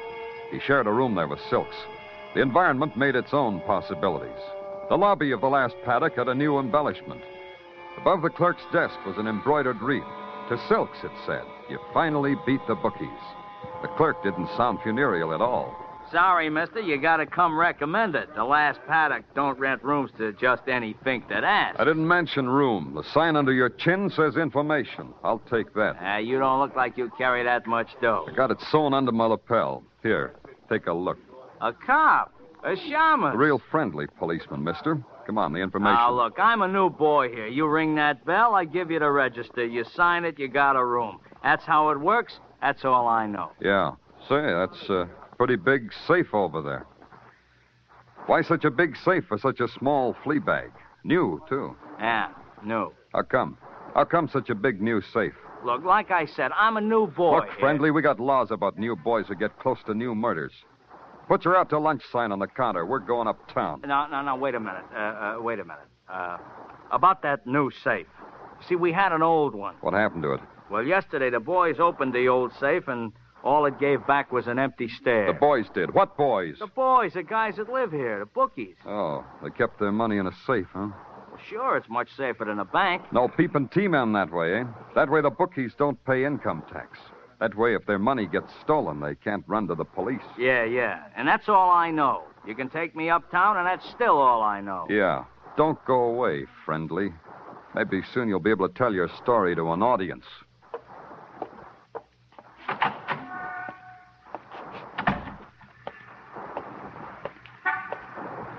He 0.51 0.59
shared 0.59 0.87
a 0.87 0.91
room 0.91 1.13
there 1.15 1.27
with 1.27 1.39
Silks. 1.49 1.75
The 2.33 2.41
environment 2.41 2.97
made 2.97 3.15
its 3.15 3.33
own 3.33 3.61
possibilities. 3.61 4.41
The 4.89 4.97
lobby 4.97 5.31
of 5.31 5.41
the 5.41 5.47
last 5.47 5.75
paddock 5.83 6.15
had 6.15 6.29
a 6.29 6.35
new 6.35 6.59
embellishment. 6.59 7.21
Above 7.97 8.21
the 8.21 8.29
clerk's 8.29 8.63
desk 8.71 8.95
was 9.05 9.17
an 9.17 9.27
embroidered 9.27 9.81
wreath. 9.81 10.03
To 10.49 10.57
Silks, 10.69 10.97
it 11.03 11.11
said, 11.25 11.43
You 11.69 11.77
finally 11.93 12.35
beat 12.45 12.61
the 12.67 12.75
bookies. 12.75 13.09
The 13.81 13.89
clerk 13.89 14.23
didn't 14.23 14.47
sound 14.55 14.79
funereal 14.81 15.33
at 15.33 15.41
all. 15.41 15.75
Sorry, 16.09 16.49
mister, 16.49 16.79
you 16.79 16.97
gotta 16.97 17.25
come 17.25 17.59
recommended. 17.59 18.29
The 18.33 18.45
last 18.45 18.79
paddock 18.87 19.25
don't 19.35 19.59
rent 19.59 19.83
rooms 19.83 20.09
to 20.17 20.31
just 20.33 20.61
any 20.69 20.95
fink 21.03 21.27
that 21.27 21.43
asks. 21.43 21.81
I 21.81 21.83
didn't 21.83 22.07
mention 22.07 22.47
room. 22.47 22.93
The 22.95 23.03
sign 23.13 23.35
under 23.35 23.51
your 23.51 23.69
chin 23.69 24.09
says 24.15 24.37
information. 24.37 25.13
I'll 25.21 25.41
take 25.51 25.73
that. 25.73 25.97
Ah, 25.99 26.17
you 26.17 26.39
don't 26.39 26.61
look 26.61 26.77
like 26.77 26.97
you 26.97 27.11
carry 27.17 27.43
that 27.43 27.67
much 27.67 27.89
dough. 28.01 28.25
I 28.31 28.33
got 28.33 28.51
it 28.51 28.61
sewn 28.71 28.93
under 28.93 29.11
my 29.11 29.25
lapel. 29.25 29.83
Here, 30.01 30.33
take 30.69 30.87
a 30.87 30.93
look. 30.93 31.17
A 31.59 31.73
cop? 31.73 32.33
A 32.63 32.75
shamus? 32.75 33.33
A 33.33 33.37
real 33.37 33.61
friendly 33.71 34.07
policeman, 34.17 34.63
mister. 34.63 35.03
Come 35.25 35.37
on, 35.37 35.53
the 35.53 35.59
information. 35.59 35.95
Now, 35.95 36.11
look, 36.11 36.39
I'm 36.39 36.61
a 36.61 36.67
new 36.67 36.89
boy 36.89 37.29
here. 37.29 37.47
You 37.47 37.67
ring 37.67 37.95
that 37.95 38.25
bell, 38.25 38.55
I 38.55 38.65
give 38.65 38.89
you 38.91 38.99
the 38.99 39.11
register. 39.11 39.65
You 39.65 39.83
sign 39.95 40.25
it, 40.25 40.39
you 40.39 40.47
got 40.47 40.75
a 40.75 40.83
room. 40.83 41.19
That's 41.43 41.65
how 41.65 41.89
it 41.89 41.99
works. 41.99 42.39
That's 42.61 42.83
all 42.85 43.07
I 43.07 43.27
know. 43.27 43.51
Yeah. 43.61 43.91
Say, 44.27 44.41
that's 44.41 44.89
a 44.89 45.07
pretty 45.37 45.55
big 45.55 45.91
safe 46.07 46.33
over 46.33 46.61
there. 46.61 46.85
Why 48.25 48.41
such 48.41 48.65
a 48.65 48.71
big 48.71 48.97
safe 49.05 49.25
for 49.27 49.37
such 49.37 49.59
a 49.59 49.67
small 49.67 50.15
flea 50.23 50.39
bag? 50.39 50.71
New, 51.03 51.41
too. 51.47 51.75
Yeah, 51.99 52.29
new. 52.63 52.91
How 53.13 53.21
come? 53.21 53.57
How 53.93 54.03
come 54.03 54.27
such 54.27 54.49
a 54.49 54.55
big 54.55 54.81
new 54.81 55.01
safe? 55.13 55.33
Look, 55.63 55.83
like 55.83 56.11
I 56.11 56.25
said, 56.25 56.51
I'm 56.55 56.77
a 56.77 56.81
new 56.81 57.07
boy. 57.07 57.37
Look, 57.37 57.59
friendly, 57.59 57.91
we 57.91 58.01
got 58.01 58.19
laws 58.19 58.51
about 58.51 58.77
new 58.77 58.95
boys 58.95 59.25
who 59.27 59.35
get 59.35 59.57
close 59.59 59.77
to 59.85 59.93
new 59.93 60.13
murders. 60.13 60.51
Put 61.27 61.43
your 61.43 61.57
out 61.57 61.69
to 61.69 61.79
lunch 61.79 62.03
sign 62.11 62.31
on 62.31 62.39
the 62.39 62.47
counter. 62.47 62.85
We're 62.85 62.99
going 62.99 63.27
uptown. 63.27 63.81
No, 63.85 64.07
no, 64.07 64.21
no, 64.21 64.35
wait 64.35 64.55
a 64.55 64.59
minute. 64.59 64.85
Uh, 64.95 64.97
uh, 64.97 65.35
wait 65.39 65.59
a 65.59 65.65
minute. 65.65 65.87
Uh, 66.09 66.37
about 66.91 67.21
that 67.23 67.45
new 67.45 67.69
safe. 67.83 68.07
See, 68.67 68.75
we 68.75 68.93
had 68.93 69.11
an 69.11 69.21
old 69.21 69.53
one. 69.53 69.75
What 69.81 69.93
happened 69.93 70.23
to 70.23 70.33
it? 70.33 70.39
Well, 70.71 70.83
yesterday 70.83 71.29
the 71.29 71.39
boys 71.39 71.79
opened 71.79 72.13
the 72.13 72.27
old 72.29 72.53
safe, 72.59 72.87
and 72.87 73.11
all 73.43 73.65
it 73.65 73.77
gave 73.79 74.05
back 74.07 74.31
was 74.31 74.47
an 74.47 74.57
empty 74.57 74.87
stare. 74.87 75.27
The 75.27 75.39
boys 75.39 75.65
did. 75.73 75.93
What 75.93 76.17
boys? 76.17 76.55
The 76.59 76.67
boys, 76.67 77.13
the 77.13 77.23
guys 77.23 77.55
that 77.57 77.71
live 77.71 77.91
here, 77.91 78.19
the 78.19 78.25
bookies. 78.25 78.75
Oh, 78.85 79.25
they 79.43 79.49
kept 79.49 79.79
their 79.79 79.91
money 79.91 80.17
in 80.17 80.27
a 80.27 80.33
safe, 80.45 80.67
huh? 80.73 80.89
Well, 81.29 81.41
sure, 81.49 81.77
it's 81.77 81.89
much 81.89 82.09
safer 82.15 82.45
than 82.45 82.59
a 82.59 82.65
bank. 82.65 83.03
No 83.11 83.27
peeping 83.27 83.67
T-men 83.67 84.13
that 84.13 84.31
way, 84.31 84.61
eh? 84.61 84.63
That 84.95 85.09
way 85.09 85.21
the 85.21 85.29
bookies 85.29 85.73
don't 85.77 86.03
pay 86.05 86.25
income 86.25 86.63
tax. 86.71 86.97
That 87.39 87.55
way, 87.55 87.75
if 87.75 87.85
their 87.85 87.99
money 87.99 88.25
gets 88.25 88.51
stolen, 88.61 88.99
they 88.99 89.13
can't 89.15 89.43
run 89.47 89.67
to 89.67 89.75
the 89.75 89.85
police. 89.85 90.21
Yeah, 90.39 90.63
yeah. 90.63 91.03
And 91.15 91.27
that's 91.27 91.47
all 91.47 91.69
I 91.69 91.91
know. 91.91 92.23
You 92.47 92.55
can 92.55 92.69
take 92.69 92.95
me 92.95 93.09
uptown, 93.09 93.57
and 93.57 93.67
that's 93.67 93.87
still 93.91 94.17
all 94.17 94.41
I 94.41 94.59
know. 94.59 94.87
Yeah. 94.89 95.25
Don't 95.55 95.83
go 95.85 96.03
away, 96.05 96.45
friendly. 96.65 97.13
Maybe 97.75 98.01
soon 98.13 98.27
you'll 98.27 98.39
be 98.39 98.49
able 98.49 98.67
to 98.67 98.73
tell 98.73 98.93
your 98.93 99.09
story 99.21 99.55
to 99.55 99.71
an 99.71 99.83
audience. 99.83 100.25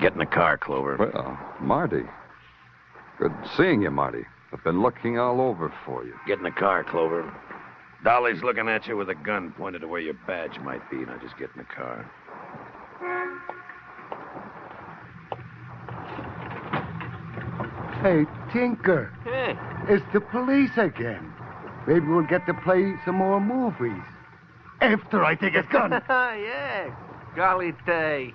Get 0.00 0.12
in 0.12 0.18
the 0.18 0.26
car, 0.26 0.56
Clover. 0.56 0.96
Well, 0.96 1.38
Marty. 1.60 2.02
Good 3.18 3.32
seeing 3.56 3.82
you, 3.82 3.90
Marty. 3.90 4.22
I've 4.52 4.62
been 4.62 4.80
looking 4.80 5.18
all 5.18 5.40
over 5.40 5.72
for 5.84 6.04
you. 6.04 6.14
Get 6.28 6.38
in 6.38 6.44
the 6.44 6.52
car, 6.52 6.84
Clover. 6.84 7.34
Dolly's 8.04 8.42
looking 8.42 8.68
at 8.68 8.86
you 8.86 8.96
with 8.96 9.10
a 9.10 9.14
gun 9.14 9.52
pointed 9.52 9.80
to 9.80 9.88
where 9.88 10.00
your 10.00 10.14
badge 10.26 10.58
might 10.60 10.88
be. 10.90 10.98
Now 10.98 11.18
just 11.18 11.36
get 11.36 11.50
in 11.54 11.58
the 11.58 11.64
car. 11.64 12.08
Hey, 18.02 18.26
Tinker. 18.52 19.12
Hey. 19.24 19.56
It's 19.92 20.04
the 20.12 20.20
police 20.20 20.70
again. 20.76 21.32
Maybe 21.88 22.06
we'll 22.06 22.22
get 22.22 22.46
to 22.46 22.54
play 22.54 22.94
some 23.04 23.16
more 23.16 23.40
movies. 23.40 24.02
After 24.80 25.24
I 25.24 25.34
take 25.34 25.54
his 25.54 25.66
gun. 25.72 25.90
yeah. 26.08 26.94
Golly 27.34 27.72
day. 27.84 28.34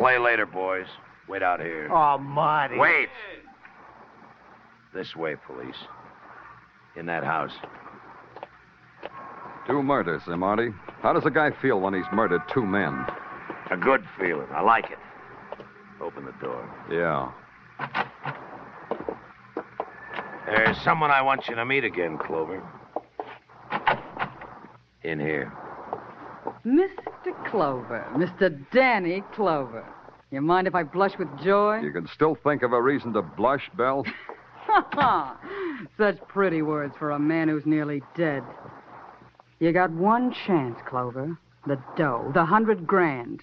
Play 0.00 0.18
later, 0.18 0.46
boys. 0.46 0.86
Wait 1.28 1.42
out 1.42 1.60
here. 1.60 1.88
Oh, 1.92 2.18
Marty. 2.18 2.76
Wait. 2.76 3.08
This 4.94 5.14
way, 5.14 5.36
police. 5.46 5.76
In 6.96 7.06
that 7.06 7.22
house. 7.22 7.52
Two 9.66 9.82
murders, 9.82 10.22
eh, 10.26 10.34
Marty? 10.34 10.70
How 11.02 11.12
does 11.12 11.24
a 11.24 11.30
guy 11.30 11.50
feel 11.62 11.80
when 11.80 11.94
he's 11.94 12.04
murdered 12.12 12.42
two 12.52 12.66
men? 12.66 13.06
A 13.70 13.76
good 13.76 14.04
feeling. 14.18 14.48
I 14.52 14.62
like 14.62 14.86
it. 14.90 14.98
Open 16.00 16.24
the 16.24 16.32
door. 16.42 16.68
Yeah. 16.90 17.30
There's 20.46 20.76
someone 20.82 21.10
I 21.10 21.22
want 21.22 21.46
you 21.48 21.54
to 21.54 21.64
meet 21.64 21.84
again, 21.84 22.18
Clover. 22.18 22.62
In 25.04 25.20
here. 25.20 25.52
Mr. 27.24 27.50
Clover, 27.50 28.06
Mr. 28.14 28.64
Danny 28.72 29.22
Clover. 29.34 29.84
You 30.30 30.40
mind 30.40 30.66
if 30.66 30.74
I 30.74 30.84
blush 30.84 31.18
with 31.18 31.28
joy? 31.42 31.80
You 31.80 31.92
can 31.92 32.06
still 32.06 32.34
think 32.34 32.62
of 32.62 32.72
a 32.72 32.80
reason 32.80 33.12
to 33.14 33.22
blush, 33.22 33.68
Belle? 33.76 34.04
Ha 34.66 34.86
ha! 34.92 35.38
Such 35.98 36.16
pretty 36.28 36.62
words 36.62 36.94
for 36.98 37.10
a 37.10 37.18
man 37.18 37.48
who's 37.48 37.66
nearly 37.66 38.02
dead. 38.16 38.42
You 39.58 39.72
got 39.72 39.90
one 39.90 40.32
chance, 40.46 40.78
Clover. 40.86 41.36
The 41.66 41.78
dough, 41.96 42.30
the 42.32 42.44
hundred 42.44 42.86
grand. 42.86 43.42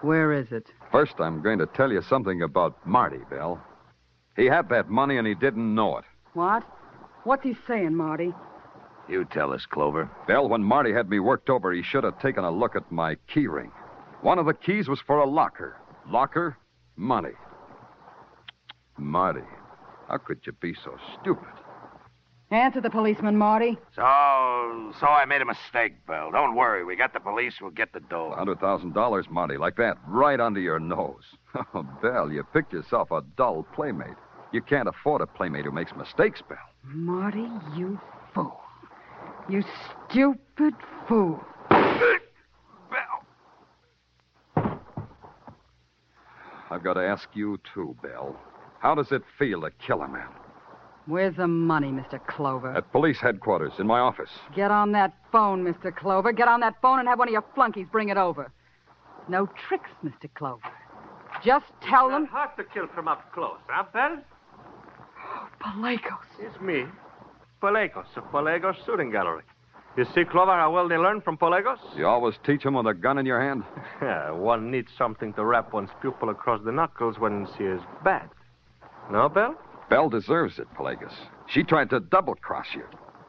Where 0.00 0.32
is 0.32 0.50
it? 0.50 0.66
First, 0.90 1.14
I'm 1.18 1.42
going 1.42 1.58
to 1.58 1.66
tell 1.66 1.92
you 1.92 2.02
something 2.02 2.42
about 2.42 2.84
Marty, 2.86 3.20
Belle. 3.30 3.62
He 4.36 4.46
had 4.46 4.68
that 4.70 4.88
money 4.88 5.16
and 5.16 5.26
he 5.26 5.34
didn't 5.34 5.74
know 5.74 5.98
it. 5.98 6.04
What? 6.32 6.64
What's 7.22 7.44
he 7.44 7.56
saying, 7.68 7.94
Marty? 7.94 8.34
You 9.08 9.24
tell 9.26 9.52
us, 9.52 9.66
Clover. 9.66 10.10
Belle, 10.26 10.48
when 10.48 10.62
Marty 10.62 10.92
had 10.92 11.10
me 11.10 11.18
worked 11.20 11.50
over, 11.50 11.72
he 11.72 11.82
should 11.82 12.04
have 12.04 12.18
taken 12.20 12.44
a 12.44 12.50
look 12.50 12.74
at 12.74 12.90
my 12.90 13.16
key 13.32 13.46
ring. 13.46 13.70
One 14.22 14.38
of 14.38 14.46
the 14.46 14.54
keys 14.54 14.88
was 14.88 15.00
for 15.06 15.18
a 15.18 15.26
locker. 15.28 15.76
Locker, 16.08 16.56
money. 16.96 17.32
Marty, 18.96 19.42
how 20.08 20.16
could 20.18 20.40
you 20.44 20.52
be 20.52 20.74
so 20.74 20.96
stupid? 21.20 21.48
Answer 22.50 22.80
the 22.80 22.90
policeman, 22.90 23.36
Marty. 23.36 23.76
So, 23.96 24.02
so 25.00 25.06
I 25.06 25.24
made 25.26 25.42
a 25.42 25.46
mistake, 25.46 25.94
Belle. 26.06 26.30
Don't 26.30 26.54
worry. 26.54 26.84
We 26.84 26.94
got 26.94 27.12
the 27.12 27.20
police. 27.20 27.54
We'll 27.60 27.70
get 27.70 27.92
the 27.92 28.00
dough. 28.00 28.30
A 28.32 28.36
hundred 28.36 28.60
thousand 28.60 28.94
dollars, 28.94 29.26
Marty, 29.28 29.56
like 29.56 29.76
that, 29.76 29.96
right 30.06 30.38
under 30.38 30.60
your 30.60 30.78
nose. 30.78 31.24
Oh, 31.72 31.84
Belle, 32.02 32.32
you 32.32 32.42
picked 32.52 32.72
yourself 32.72 33.10
a 33.12 33.22
dull 33.36 33.64
playmate. 33.74 34.16
You 34.52 34.60
can't 34.60 34.88
afford 34.88 35.20
a 35.20 35.26
playmate 35.26 35.64
who 35.64 35.70
makes 35.70 35.94
mistakes, 35.96 36.42
Belle. 36.48 36.58
Marty, 36.84 37.46
you 37.76 38.00
fool. 38.34 38.60
You 39.48 39.62
stupid 40.10 40.74
fool. 41.06 41.44
Belle. 41.68 42.18
I've 46.70 46.82
got 46.82 46.94
to 46.94 47.00
ask 47.00 47.28
you, 47.34 47.60
too, 47.74 47.94
Belle. 48.02 48.38
How 48.78 48.94
does 48.94 49.12
it 49.12 49.22
feel 49.38 49.60
to 49.62 49.70
kill 49.86 50.02
a 50.02 50.08
man? 50.08 50.28
Where's 51.06 51.36
the 51.36 51.46
money, 51.46 51.88
Mr. 51.88 52.24
Clover? 52.26 52.74
At 52.74 52.90
police 52.90 53.18
headquarters, 53.20 53.72
in 53.78 53.86
my 53.86 54.00
office. 54.00 54.30
Get 54.56 54.70
on 54.70 54.92
that 54.92 55.12
phone, 55.30 55.62
Mr. 55.62 55.94
Clover. 55.94 56.32
Get 56.32 56.48
on 56.48 56.60
that 56.60 56.80
phone 56.80 56.98
and 56.98 57.08
have 57.08 57.18
one 57.18 57.28
of 57.28 57.32
your 57.32 57.44
flunkies 57.54 57.86
bring 57.92 58.08
it 58.08 58.16
over. 58.16 58.50
No 59.28 59.48
tricks, 59.68 59.90
Mr. 60.02 60.32
Clover. 60.34 60.62
Just 61.44 61.66
tell 61.82 62.08
them. 62.08 62.24
Hard 62.26 62.56
to 62.56 62.64
kill 62.64 62.86
from 62.94 63.08
up 63.08 63.30
close, 63.34 63.58
huh, 63.68 63.84
Belle? 63.92 64.22
Oh, 65.18 65.48
Palagos. 65.62 66.24
It's 66.38 66.58
me, 66.60 66.84
Pelagos 67.60 68.06
of 68.16 68.24
Pelagos 68.30 68.76
Shooting 68.84 69.10
Gallery. 69.10 69.42
You 69.96 70.04
see, 70.12 70.24
Clover, 70.24 70.52
how 70.52 70.72
well 70.72 70.88
they 70.88 70.96
learn 70.96 71.20
from 71.20 71.36
Pelagos? 71.38 71.78
You 71.96 72.06
always 72.08 72.34
teach 72.44 72.64
them 72.64 72.74
with 72.74 72.86
a 72.86 72.94
gun 72.94 73.18
in 73.18 73.26
your 73.26 73.40
hand? 73.40 73.62
Yeah, 74.02 74.32
one 74.32 74.70
needs 74.70 74.90
something 74.98 75.32
to 75.34 75.44
rap 75.44 75.72
one's 75.72 75.90
pupil 76.02 76.28
across 76.28 76.60
the 76.64 76.72
knuckles 76.72 77.18
when 77.18 77.46
she 77.56 77.64
is 77.64 77.80
bad. 78.02 78.28
No, 79.10 79.28
Belle? 79.28 79.54
Belle 79.88 80.10
deserves 80.10 80.58
it, 80.58 80.66
Pelagus. 80.76 81.12
She 81.46 81.62
tried 81.62 81.90
to 81.90 82.00
double 82.00 82.34
cross 82.34 82.66
you. 82.74 82.84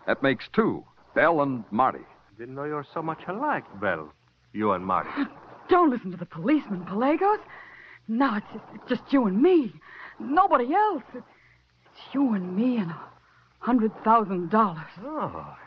That 0.07 0.23
makes 0.23 0.45
two 0.53 0.83
Belle 1.13 1.41
and 1.41 1.63
Marty. 1.71 2.03
Didn't 2.38 2.55
know 2.55 2.63
you 2.65 2.73
were 2.73 2.85
so 2.93 3.01
much 3.01 3.21
alike, 3.27 3.63
Belle. 3.79 4.11
You 4.53 4.71
and 4.71 4.85
Marty. 4.85 5.09
Don't 5.69 5.89
listen 5.91 6.11
to 6.11 6.17
the 6.17 6.25
policeman, 6.25 6.83
Pelagos. 6.85 7.39
No, 8.07 8.35
it's, 8.35 8.63
it's 8.73 8.89
just 8.89 9.13
you 9.13 9.25
and 9.25 9.41
me. 9.41 9.73
Nobody 10.19 10.73
else. 10.73 11.03
It's 11.13 12.13
you 12.13 12.33
and 12.33 12.55
me 12.55 12.77
and 12.77 12.91
a 12.91 12.99
hundred 13.65 13.91
thousand 14.04 14.51
dollars. 14.51 14.91
Oh, 15.04 15.58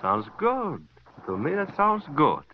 sounds 0.00 0.26
good. 0.38 0.86
To 1.26 1.36
me, 1.36 1.54
that 1.54 1.74
sounds 1.76 2.04
good. 2.14 2.44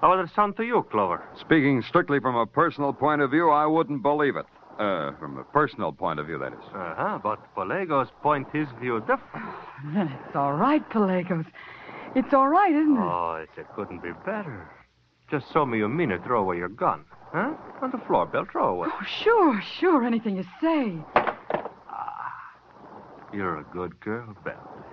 How 0.00 0.10
would 0.10 0.24
it 0.24 0.30
sound 0.34 0.56
to 0.56 0.64
you, 0.64 0.84
Clover? 0.90 1.22
Speaking 1.38 1.82
strictly 1.86 2.18
from 2.18 2.34
a 2.34 2.46
personal 2.46 2.92
point 2.94 3.20
of 3.20 3.30
view, 3.30 3.50
I 3.50 3.66
wouldn't 3.66 4.02
believe 4.02 4.36
it. 4.36 4.46
Uh, 4.78 5.12
from 5.20 5.38
a 5.38 5.44
personal 5.44 5.92
point 5.92 6.18
of 6.18 6.26
view, 6.26 6.38
that 6.38 6.54
is. 6.54 6.64
Uh-huh, 6.74 7.18
but 7.22 7.38
Pelagos 7.54 8.08
point 8.22 8.48
his 8.52 8.66
view 8.80 9.00
different. 9.00 9.46
Then 9.94 10.08
it's 10.08 10.34
all 10.34 10.54
right, 10.54 10.82
Pelagos. 10.90 11.44
It's 12.16 12.32
all 12.32 12.48
right, 12.48 12.72
isn't 12.72 12.96
it? 12.96 13.00
Oh, 13.00 13.34
it, 13.42 13.60
it 13.60 13.66
couldn't 13.76 14.02
be 14.02 14.12
better. 14.24 14.68
Just 15.30 15.52
show 15.52 15.66
me 15.66 15.78
you 15.78 15.88
mean 15.88 16.10
it. 16.10 16.24
Throw 16.24 16.40
away 16.40 16.56
your 16.56 16.68
gun. 16.70 17.04
Huh? 17.32 17.54
On 17.82 17.90
the 17.90 17.98
floor, 18.06 18.26
Bill. 18.26 18.46
Throw 18.50 18.68
away. 18.68 18.88
Oh, 18.90 19.04
sure, 19.22 19.62
sure. 19.78 20.04
Anything 20.04 20.36
you 20.36 20.44
say. 20.60 20.96
You're 23.32 23.58
a 23.58 23.64
good 23.64 23.98
girl, 24.00 24.36
Belle. 24.44 24.84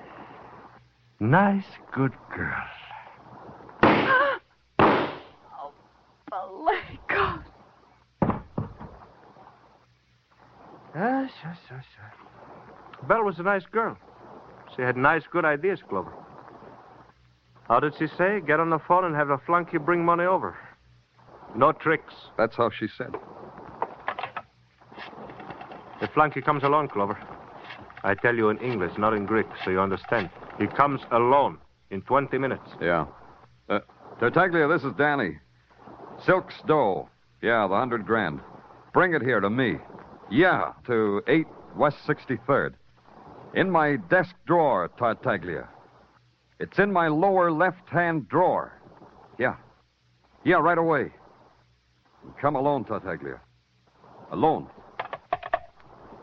Nice, 1.20 1.66
good 1.94 2.14
girl. 2.34 2.64
oh, 4.80 5.72
Pelagos. 6.32 7.44
Yes, 10.96 11.32
yes, 11.44 11.58
yes, 11.70 11.84
yes. 11.98 12.14
Belle 13.08 13.24
was 13.24 13.40
a 13.40 13.44
nice 13.44 13.66
girl. 13.70 13.98
She 14.76 14.82
had 14.84 14.96
nice, 14.96 15.24
good 15.30 15.44
ideas, 15.44 15.80
Clover. 15.90 16.14
How 17.68 17.82
did 17.82 17.94
she 18.00 18.08
say? 18.18 18.40
Get 18.40 18.62
on 18.62 18.70
the 18.70 18.80
phone 18.80 19.04
and 19.04 19.16
have 19.16 19.30
a 19.30 19.38
flunky 19.38 19.78
bring 19.78 20.04
money 20.06 20.24
over. 20.24 20.58
No 21.56 21.74
tricks. 21.74 22.14
That's 22.38 22.56
how 22.56 22.70
she 22.70 22.88
said. 22.98 23.14
The 26.00 26.08
flunky 26.08 26.42
comes 26.42 26.64
alone, 26.64 26.88
Clover. 26.88 27.18
I 28.04 28.16
tell 28.16 28.36
you 28.36 28.50
in 28.50 28.58
English, 28.60 28.98
not 28.98 29.14
in 29.14 29.26
Greek, 29.26 29.48
so 29.64 29.72
you 29.72 29.80
understand. 29.80 30.30
He 30.58 30.68
comes 30.68 31.02
alone 31.12 31.58
in 31.90 32.02
20 32.02 32.38
minutes. 32.38 32.70
Yeah. 32.82 33.06
Uh, 33.68 33.80
Tartaglia, 34.20 34.68
this 34.68 34.84
is 34.84 34.94
Danny. 34.98 35.38
Silk's 36.26 36.56
dough. 36.66 37.10
Yeah, 37.42 37.68
the 37.68 37.76
hundred 37.76 38.06
grand. 38.06 38.40
Bring 38.94 39.14
it 39.14 39.22
here 39.22 39.40
to 39.40 39.50
me. 39.50 39.78
Yeah, 40.30 40.74
to 40.88 41.22
8 41.28 41.48
West 41.76 41.98
63rd. 42.08 42.74
In 43.54 43.70
my 43.70 43.96
desk 44.10 44.36
drawer, 44.46 44.90
Tartaglia. 44.98 45.68
It's 46.60 46.78
in 46.78 46.92
my 46.92 47.08
lower 47.08 47.52
left 47.52 47.88
hand 47.90 48.28
drawer. 48.28 48.80
Yeah. 49.38 49.56
Yeah, 50.44 50.58
right 50.58 50.78
away. 50.78 51.12
Come 52.42 52.56
alone, 52.56 52.84
Tartaglia. 52.84 53.40
Alone. 54.32 54.68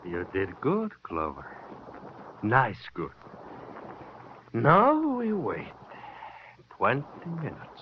You 0.05 0.25
did 0.31 0.49
good, 0.61 0.91
Clover. 1.03 1.56
Nice 2.43 2.77
good. 2.93 3.11
Now 4.53 5.17
we 5.17 5.33
wait. 5.33 5.67
20 6.77 7.03
minutes. 7.41 7.81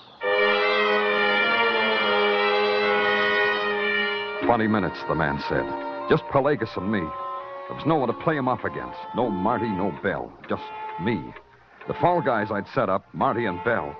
Twenty 4.45 4.67
minutes, 4.67 4.97
the 5.07 5.15
man 5.15 5.41
said. 5.49 5.65
Just 6.09 6.23
Pelagus 6.25 6.77
and 6.77 6.91
me. 6.91 6.99
There 6.99 7.75
was 7.75 7.85
no 7.85 7.95
one 7.95 8.07
to 8.07 8.13
play 8.13 8.37
him 8.37 8.47
off 8.47 8.63
against. 8.63 8.97
No 9.15 9.29
Marty, 9.29 9.67
no 9.67 9.91
Belle. 10.03 10.31
Just 10.47 10.61
me. 11.01 11.19
The 11.87 11.95
fall 11.95 12.21
guys 12.21 12.47
I'd 12.51 12.67
set 12.73 12.89
up, 12.89 13.05
Marty 13.13 13.45
and 13.45 13.63
Belle, 13.63 13.95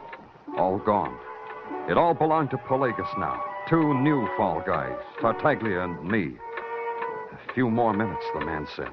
all 0.58 0.78
gone. 0.78 1.18
It 1.90 1.98
all 1.98 2.14
belonged 2.14 2.52
to 2.52 2.58
Pelagus 2.58 3.18
now. 3.18 3.44
Two 3.70 3.94
new 3.96 4.28
fall 4.38 4.64
guys, 4.66 4.98
Tartaglia 5.20 5.82
and 5.82 6.08
me. 6.10 6.38
A 7.32 7.54
few 7.54 7.70
more 7.70 7.94
minutes, 7.94 8.26
the 8.34 8.46
man 8.46 8.68
said. 8.76 8.92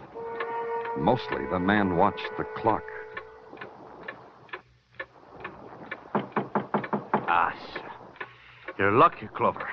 Mostly, 0.99 1.47
the 1.51 1.59
man 1.59 1.97
watched 1.97 2.31
the 2.39 2.45
clock. 2.57 2.85
Ah, 7.35 7.55
sir. 7.75 7.81
You're 8.79 8.93
lucky, 8.93 9.29
Clover. 9.35 9.69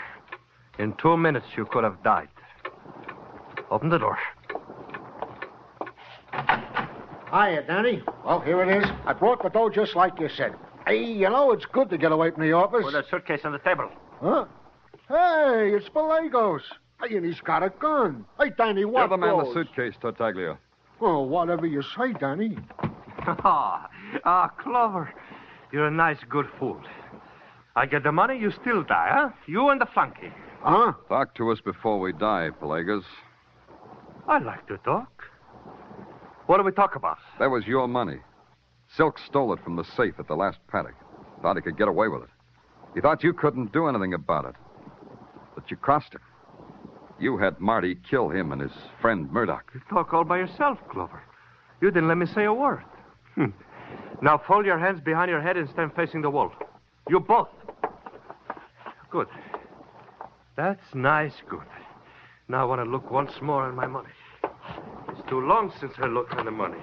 In 0.77 0.93
two 0.93 1.17
minutes, 1.17 1.45
you 1.58 1.65
could 1.65 1.84
have 1.84 2.01
died. 2.03 2.29
Open 3.69 3.89
the 3.89 3.97
door. 3.97 4.17
Hiya, 7.32 7.63
Danny. 7.67 8.01
Well, 8.25 8.39
here 8.39 8.63
it 8.63 8.84
is. 8.84 8.89
I 9.05 9.13
brought 9.13 9.43
the 9.43 9.49
dough 9.49 9.69
just 9.69 9.95
like 9.95 10.19
you 10.19 10.29
said. 10.29 10.55
Hey, 10.88 11.03
you 11.03 11.29
know, 11.29 11.51
it's 11.51 11.65
good 11.65 11.89
to 11.91 11.97
get 11.97 12.12
away 12.12 12.32
from 12.32 12.41
the 12.41 12.53
office. 12.53 12.82
Put 12.84 12.95
a 12.95 13.03
suitcase 13.10 13.41
on 13.43 13.51
the 13.51 13.60
table. 13.60 13.89
Huh? 14.21 14.45
Hey, 15.08 15.73
it's 15.75 15.89
Pelagos. 15.89 16.62
Hey, 17.01 17.15
and 17.17 17.25
he's 17.25 17.39
got 17.41 17.62
a 17.62 17.69
gun. 17.69 18.25
Hey, 18.39 18.51
Danny, 18.58 18.86
what 18.86 19.01
Give 19.01 19.10
the 19.12 19.17
man 19.17 19.38
the 19.38 19.53
suitcase, 19.53 19.93
Tartaglia. 20.01 20.58
Oh, 21.01 21.21
whatever 21.21 21.65
you 21.65 21.81
say, 21.81 22.13
Danny. 22.13 22.57
Ah, 23.27 23.88
ah, 24.23 24.47
Clover. 24.47 25.13
You're 25.71 25.88
a 25.88 25.91
nice, 25.91 26.17
good 26.29 26.47
fool. 26.57 26.81
I 27.75 27.85
get 27.85 28.01
the 28.01 28.12
money, 28.12 28.39
you 28.39 28.51
still 28.62 28.81
die, 28.81 29.09
huh? 29.12 29.29
You 29.45 29.69
and 29.69 29.79
the 29.79 29.85
flunky. 29.85 30.33
Huh? 30.62 30.93
Talk 31.09 31.35
to 31.35 31.51
us 31.51 31.62
before 31.62 31.99
we 31.99 32.12
die, 32.12 32.49
Pelagus. 32.59 33.03
I 34.27 34.39
like 34.39 34.67
to 34.67 34.77
talk. 34.79 35.23
What 36.47 36.57
do 36.57 36.63
we 36.63 36.71
talk 36.71 36.95
about? 36.95 37.19
That 37.39 37.51
was 37.51 37.67
your 37.67 37.88
money. 37.88 38.17
Silk 38.97 39.19
stole 39.19 39.53
it 39.53 39.63
from 39.63 39.75
the 39.75 39.83
safe 39.95 40.15
at 40.17 40.27
the 40.27 40.35
last 40.35 40.57
paddock. 40.67 40.95
Thought 41.41 41.57
he 41.57 41.62
could 41.62 41.77
get 41.77 41.88
away 41.88 42.07
with 42.07 42.23
it. 42.23 42.29
He 42.95 43.01
thought 43.01 43.23
you 43.23 43.33
couldn't 43.33 43.71
do 43.71 43.88
anything 43.88 44.13
about 44.13 44.45
it. 44.45 44.55
But 45.53 45.69
you 45.69 45.77
crossed 45.77 46.13
him. 46.13 46.21
You 47.19 47.38
had 47.38 47.60
Marty 47.60 47.97
kill 48.10 48.29
him 48.29 48.51
and 48.51 48.62
his 48.62 48.71
friend 49.01 49.32
Murdoch. 49.32 49.71
You 49.73 49.82
talk 49.89 50.13
all 50.13 50.23
by 50.23 50.38
yourself, 50.38 50.79
Clover. 50.89 51.21
You 51.82 51.91
didn't 51.91 52.08
let 52.08 52.17
me 52.17 52.25
say 52.25 52.45
a 52.45 52.53
word. 52.53 52.84
Hmm. 53.36 53.47
Now 54.21 54.41
fold 54.47 54.65
your 54.65 54.79
hands 54.79 55.01
behind 55.01 55.29
your 55.29 55.41
head 55.41 55.58
and 55.58 55.69
stand 55.69 55.93
facing 55.95 56.21
the 56.21 56.29
wall. 56.29 56.53
You 57.10 57.19
both. 57.19 57.49
Good. 59.10 59.27
That's 60.55 60.93
nice, 60.93 61.34
good. 61.49 61.63
Now 62.47 62.62
I 62.62 62.65
want 62.65 62.84
to 62.84 62.89
look 62.89 63.12
once 63.12 63.32
more 63.41 63.67
at 63.67 63.75
my 63.75 63.88
money. 63.88 64.10
It's 65.10 65.29
too 65.29 65.41
long 65.41 65.73
since 65.79 65.93
I 65.97 66.05
looked 66.08 66.34
at 66.34 66.45
the 66.45 66.51
money. 66.51 66.79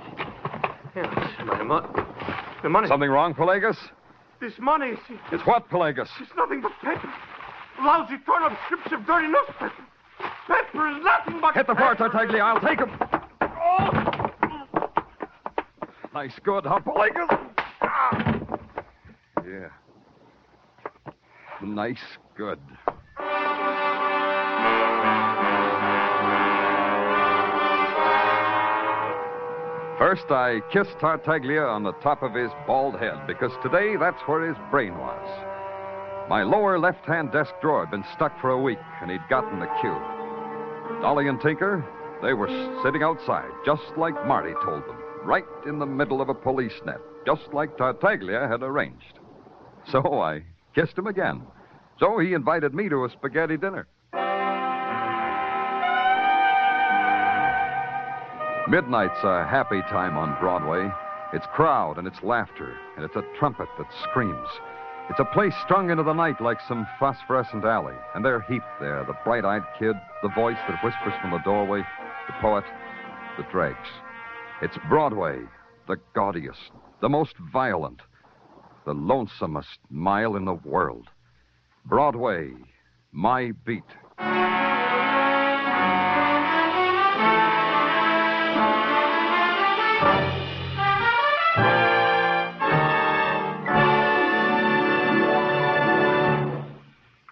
Yes, 0.94 1.14
my 1.44 1.62
money. 1.62 1.86
The 2.62 2.68
money. 2.68 2.88
Something 2.88 3.10
wrong, 3.10 3.34
Pelagus? 3.34 3.76
This 4.40 4.54
money 4.58 4.90
is. 4.90 4.98
It's 5.32 5.46
what, 5.46 5.68
Pelagus? 5.70 6.08
It's 6.20 6.30
nothing 6.36 6.60
but 6.62 6.72
paper. 6.82 7.12
Lousy 7.80 8.16
torn 8.24 8.42
up 8.42 8.58
strips 8.66 8.92
of 8.92 9.06
dirty 9.06 9.28
newspaper. 9.28 9.85
Is 10.76 11.04
nothing 11.04 11.40
but. 11.40 11.54
Hit 11.54 11.66
the 11.66 11.74
floor, 11.74 11.94
Tartaglia. 11.94 12.42
I'll 12.42 12.60
take 12.60 12.78
him. 12.78 12.90
Oh. 13.40 14.06
Nice 16.14 16.38
good, 16.44 16.64
huh, 16.64 16.80
Pelagus? 16.80 17.28
Ah. 17.82 18.48
Yeah. 19.44 19.68
Nice 21.62 21.98
good. 22.36 22.58
First, 29.98 30.30
I 30.30 30.60
kissed 30.72 30.98
Tartaglia 31.00 31.62
on 31.62 31.82
the 31.82 31.92
top 32.02 32.22
of 32.22 32.34
his 32.34 32.50
bald 32.66 32.98
head 32.98 33.26
because 33.26 33.50
today 33.62 33.96
that's 33.96 34.20
where 34.26 34.46
his 34.46 34.56
brain 34.70 34.96
was. 34.98 36.28
My 36.28 36.42
lower 36.42 36.78
left 36.78 37.04
hand 37.06 37.32
desk 37.32 37.52
drawer 37.62 37.84
had 37.86 37.90
been 37.90 38.04
stuck 38.14 38.38
for 38.40 38.50
a 38.50 38.60
week, 38.60 38.78
and 39.00 39.10
he'd 39.10 39.26
gotten 39.28 39.58
the 39.58 39.68
cue. 39.80 40.15
Dolly 41.00 41.28
and 41.28 41.40
Tinker, 41.40 41.84
they 42.22 42.32
were 42.32 42.48
sitting 42.82 43.02
outside, 43.02 43.50
just 43.64 43.82
like 43.96 44.26
Marty 44.26 44.54
told 44.64 44.82
them, 44.86 44.96
right 45.24 45.44
in 45.66 45.78
the 45.78 45.86
middle 45.86 46.20
of 46.20 46.28
a 46.28 46.34
police 46.34 46.80
net, 46.84 47.00
just 47.26 47.52
like 47.52 47.76
Tartaglia 47.76 48.48
had 48.48 48.62
arranged. 48.62 49.20
So 49.90 50.20
I 50.20 50.42
kissed 50.74 50.98
him 50.98 51.06
again. 51.06 51.42
So 52.00 52.18
he 52.18 52.32
invited 52.32 52.74
me 52.74 52.88
to 52.88 53.04
a 53.04 53.10
spaghetti 53.10 53.56
dinner. 53.56 53.86
Midnight's 58.68 59.22
a 59.22 59.46
happy 59.46 59.80
time 59.82 60.16
on 60.18 60.36
Broadway. 60.40 60.90
It's 61.32 61.46
crowd 61.54 61.98
and 61.98 62.06
it's 62.06 62.22
laughter, 62.22 62.76
and 62.96 63.04
it's 63.04 63.14
a 63.14 63.22
trumpet 63.38 63.68
that 63.78 63.86
screams. 64.02 64.48
It's 65.08 65.20
a 65.20 65.24
place 65.24 65.54
strung 65.64 65.90
into 65.90 66.02
the 66.02 66.12
night 66.12 66.40
like 66.40 66.58
some 66.66 66.86
phosphorescent 66.98 67.64
alley, 67.64 67.94
and 68.14 68.24
they're 68.24 68.40
heaped 68.42 68.66
there 68.80 69.04
the 69.04 69.16
bright 69.24 69.44
eyed 69.44 69.62
kid, 69.78 69.94
the 70.22 70.28
voice 70.30 70.58
that 70.68 70.82
whispers 70.82 71.14
from 71.20 71.30
the 71.30 71.38
doorway, 71.38 71.86
the 72.26 72.32
poet, 72.40 72.64
the 73.38 73.44
dregs. 73.52 73.88
It's 74.62 74.76
Broadway, 74.88 75.38
the 75.86 75.96
gaudiest, 76.12 76.72
the 77.00 77.08
most 77.08 77.36
violent, 77.52 78.00
the 78.84 78.94
lonesomest 78.94 79.78
mile 79.90 80.34
in 80.34 80.44
the 80.44 80.54
world. 80.54 81.08
Broadway, 81.84 82.50
my 83.12 83.52
beat. 83.64 83.84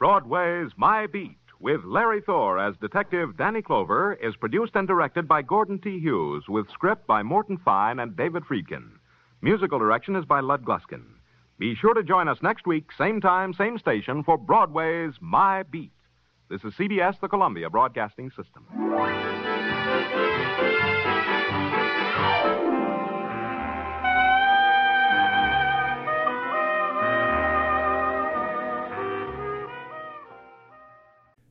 Broadway's 0.05 0.71
My 0.77 1.07
Beat, 1.07 1.39
with 1.61 1.83
Larry 1.83 2.21
Thor 2.21 2.59
as 2.59 2.77
Detective 2.77 3.39
Danny 3.39 3.63
Clover, 3.63 4.13
is 4.13 4.37
produced 4.37 4.73
and 4.75 4.87
directed 4.87 5.27
by 5.27 5.41
Gordon 5.41 5.79
T. 5.79 5.99
Hughes, 5.99 6.45
with 6.47 6.69
script 6.69 7.07
by 7.07 7.23
Morton 7.23 7.57
Fine 7.57 7.99
and 7.99 8.15
David 8.15 8.43
Friedkin. 8.43 8.91
Musical 9.41 9.79
direction 9.79 10.15
is 10.15 10.27
by 10.27 10.41
Lud 10.41 10.63
Gluskin. 10.63 11.05
Be 11.59 11.75
sure 11.75 11.95
to 11.95 12.03
join 12.03 12.29
us 12.29 12.37
next 12.43 12.67
week, 12.67 12.91
same 12.99 13.19
time, 13.23 13.55
same 13.55 13.79
station, 13.79 14.23
for 14.23 14.37
Broadway's 14.37 15.15
My 15.23 15.63
Beat. 15.63 15.91
This 16.51 16.63
is 16.65 16.75
CBS, 16.75 17.19
the 17.21 17.29
Columbia 17.29 17.71
Broadcasting 17.71 18.29
System. 18.29 18.67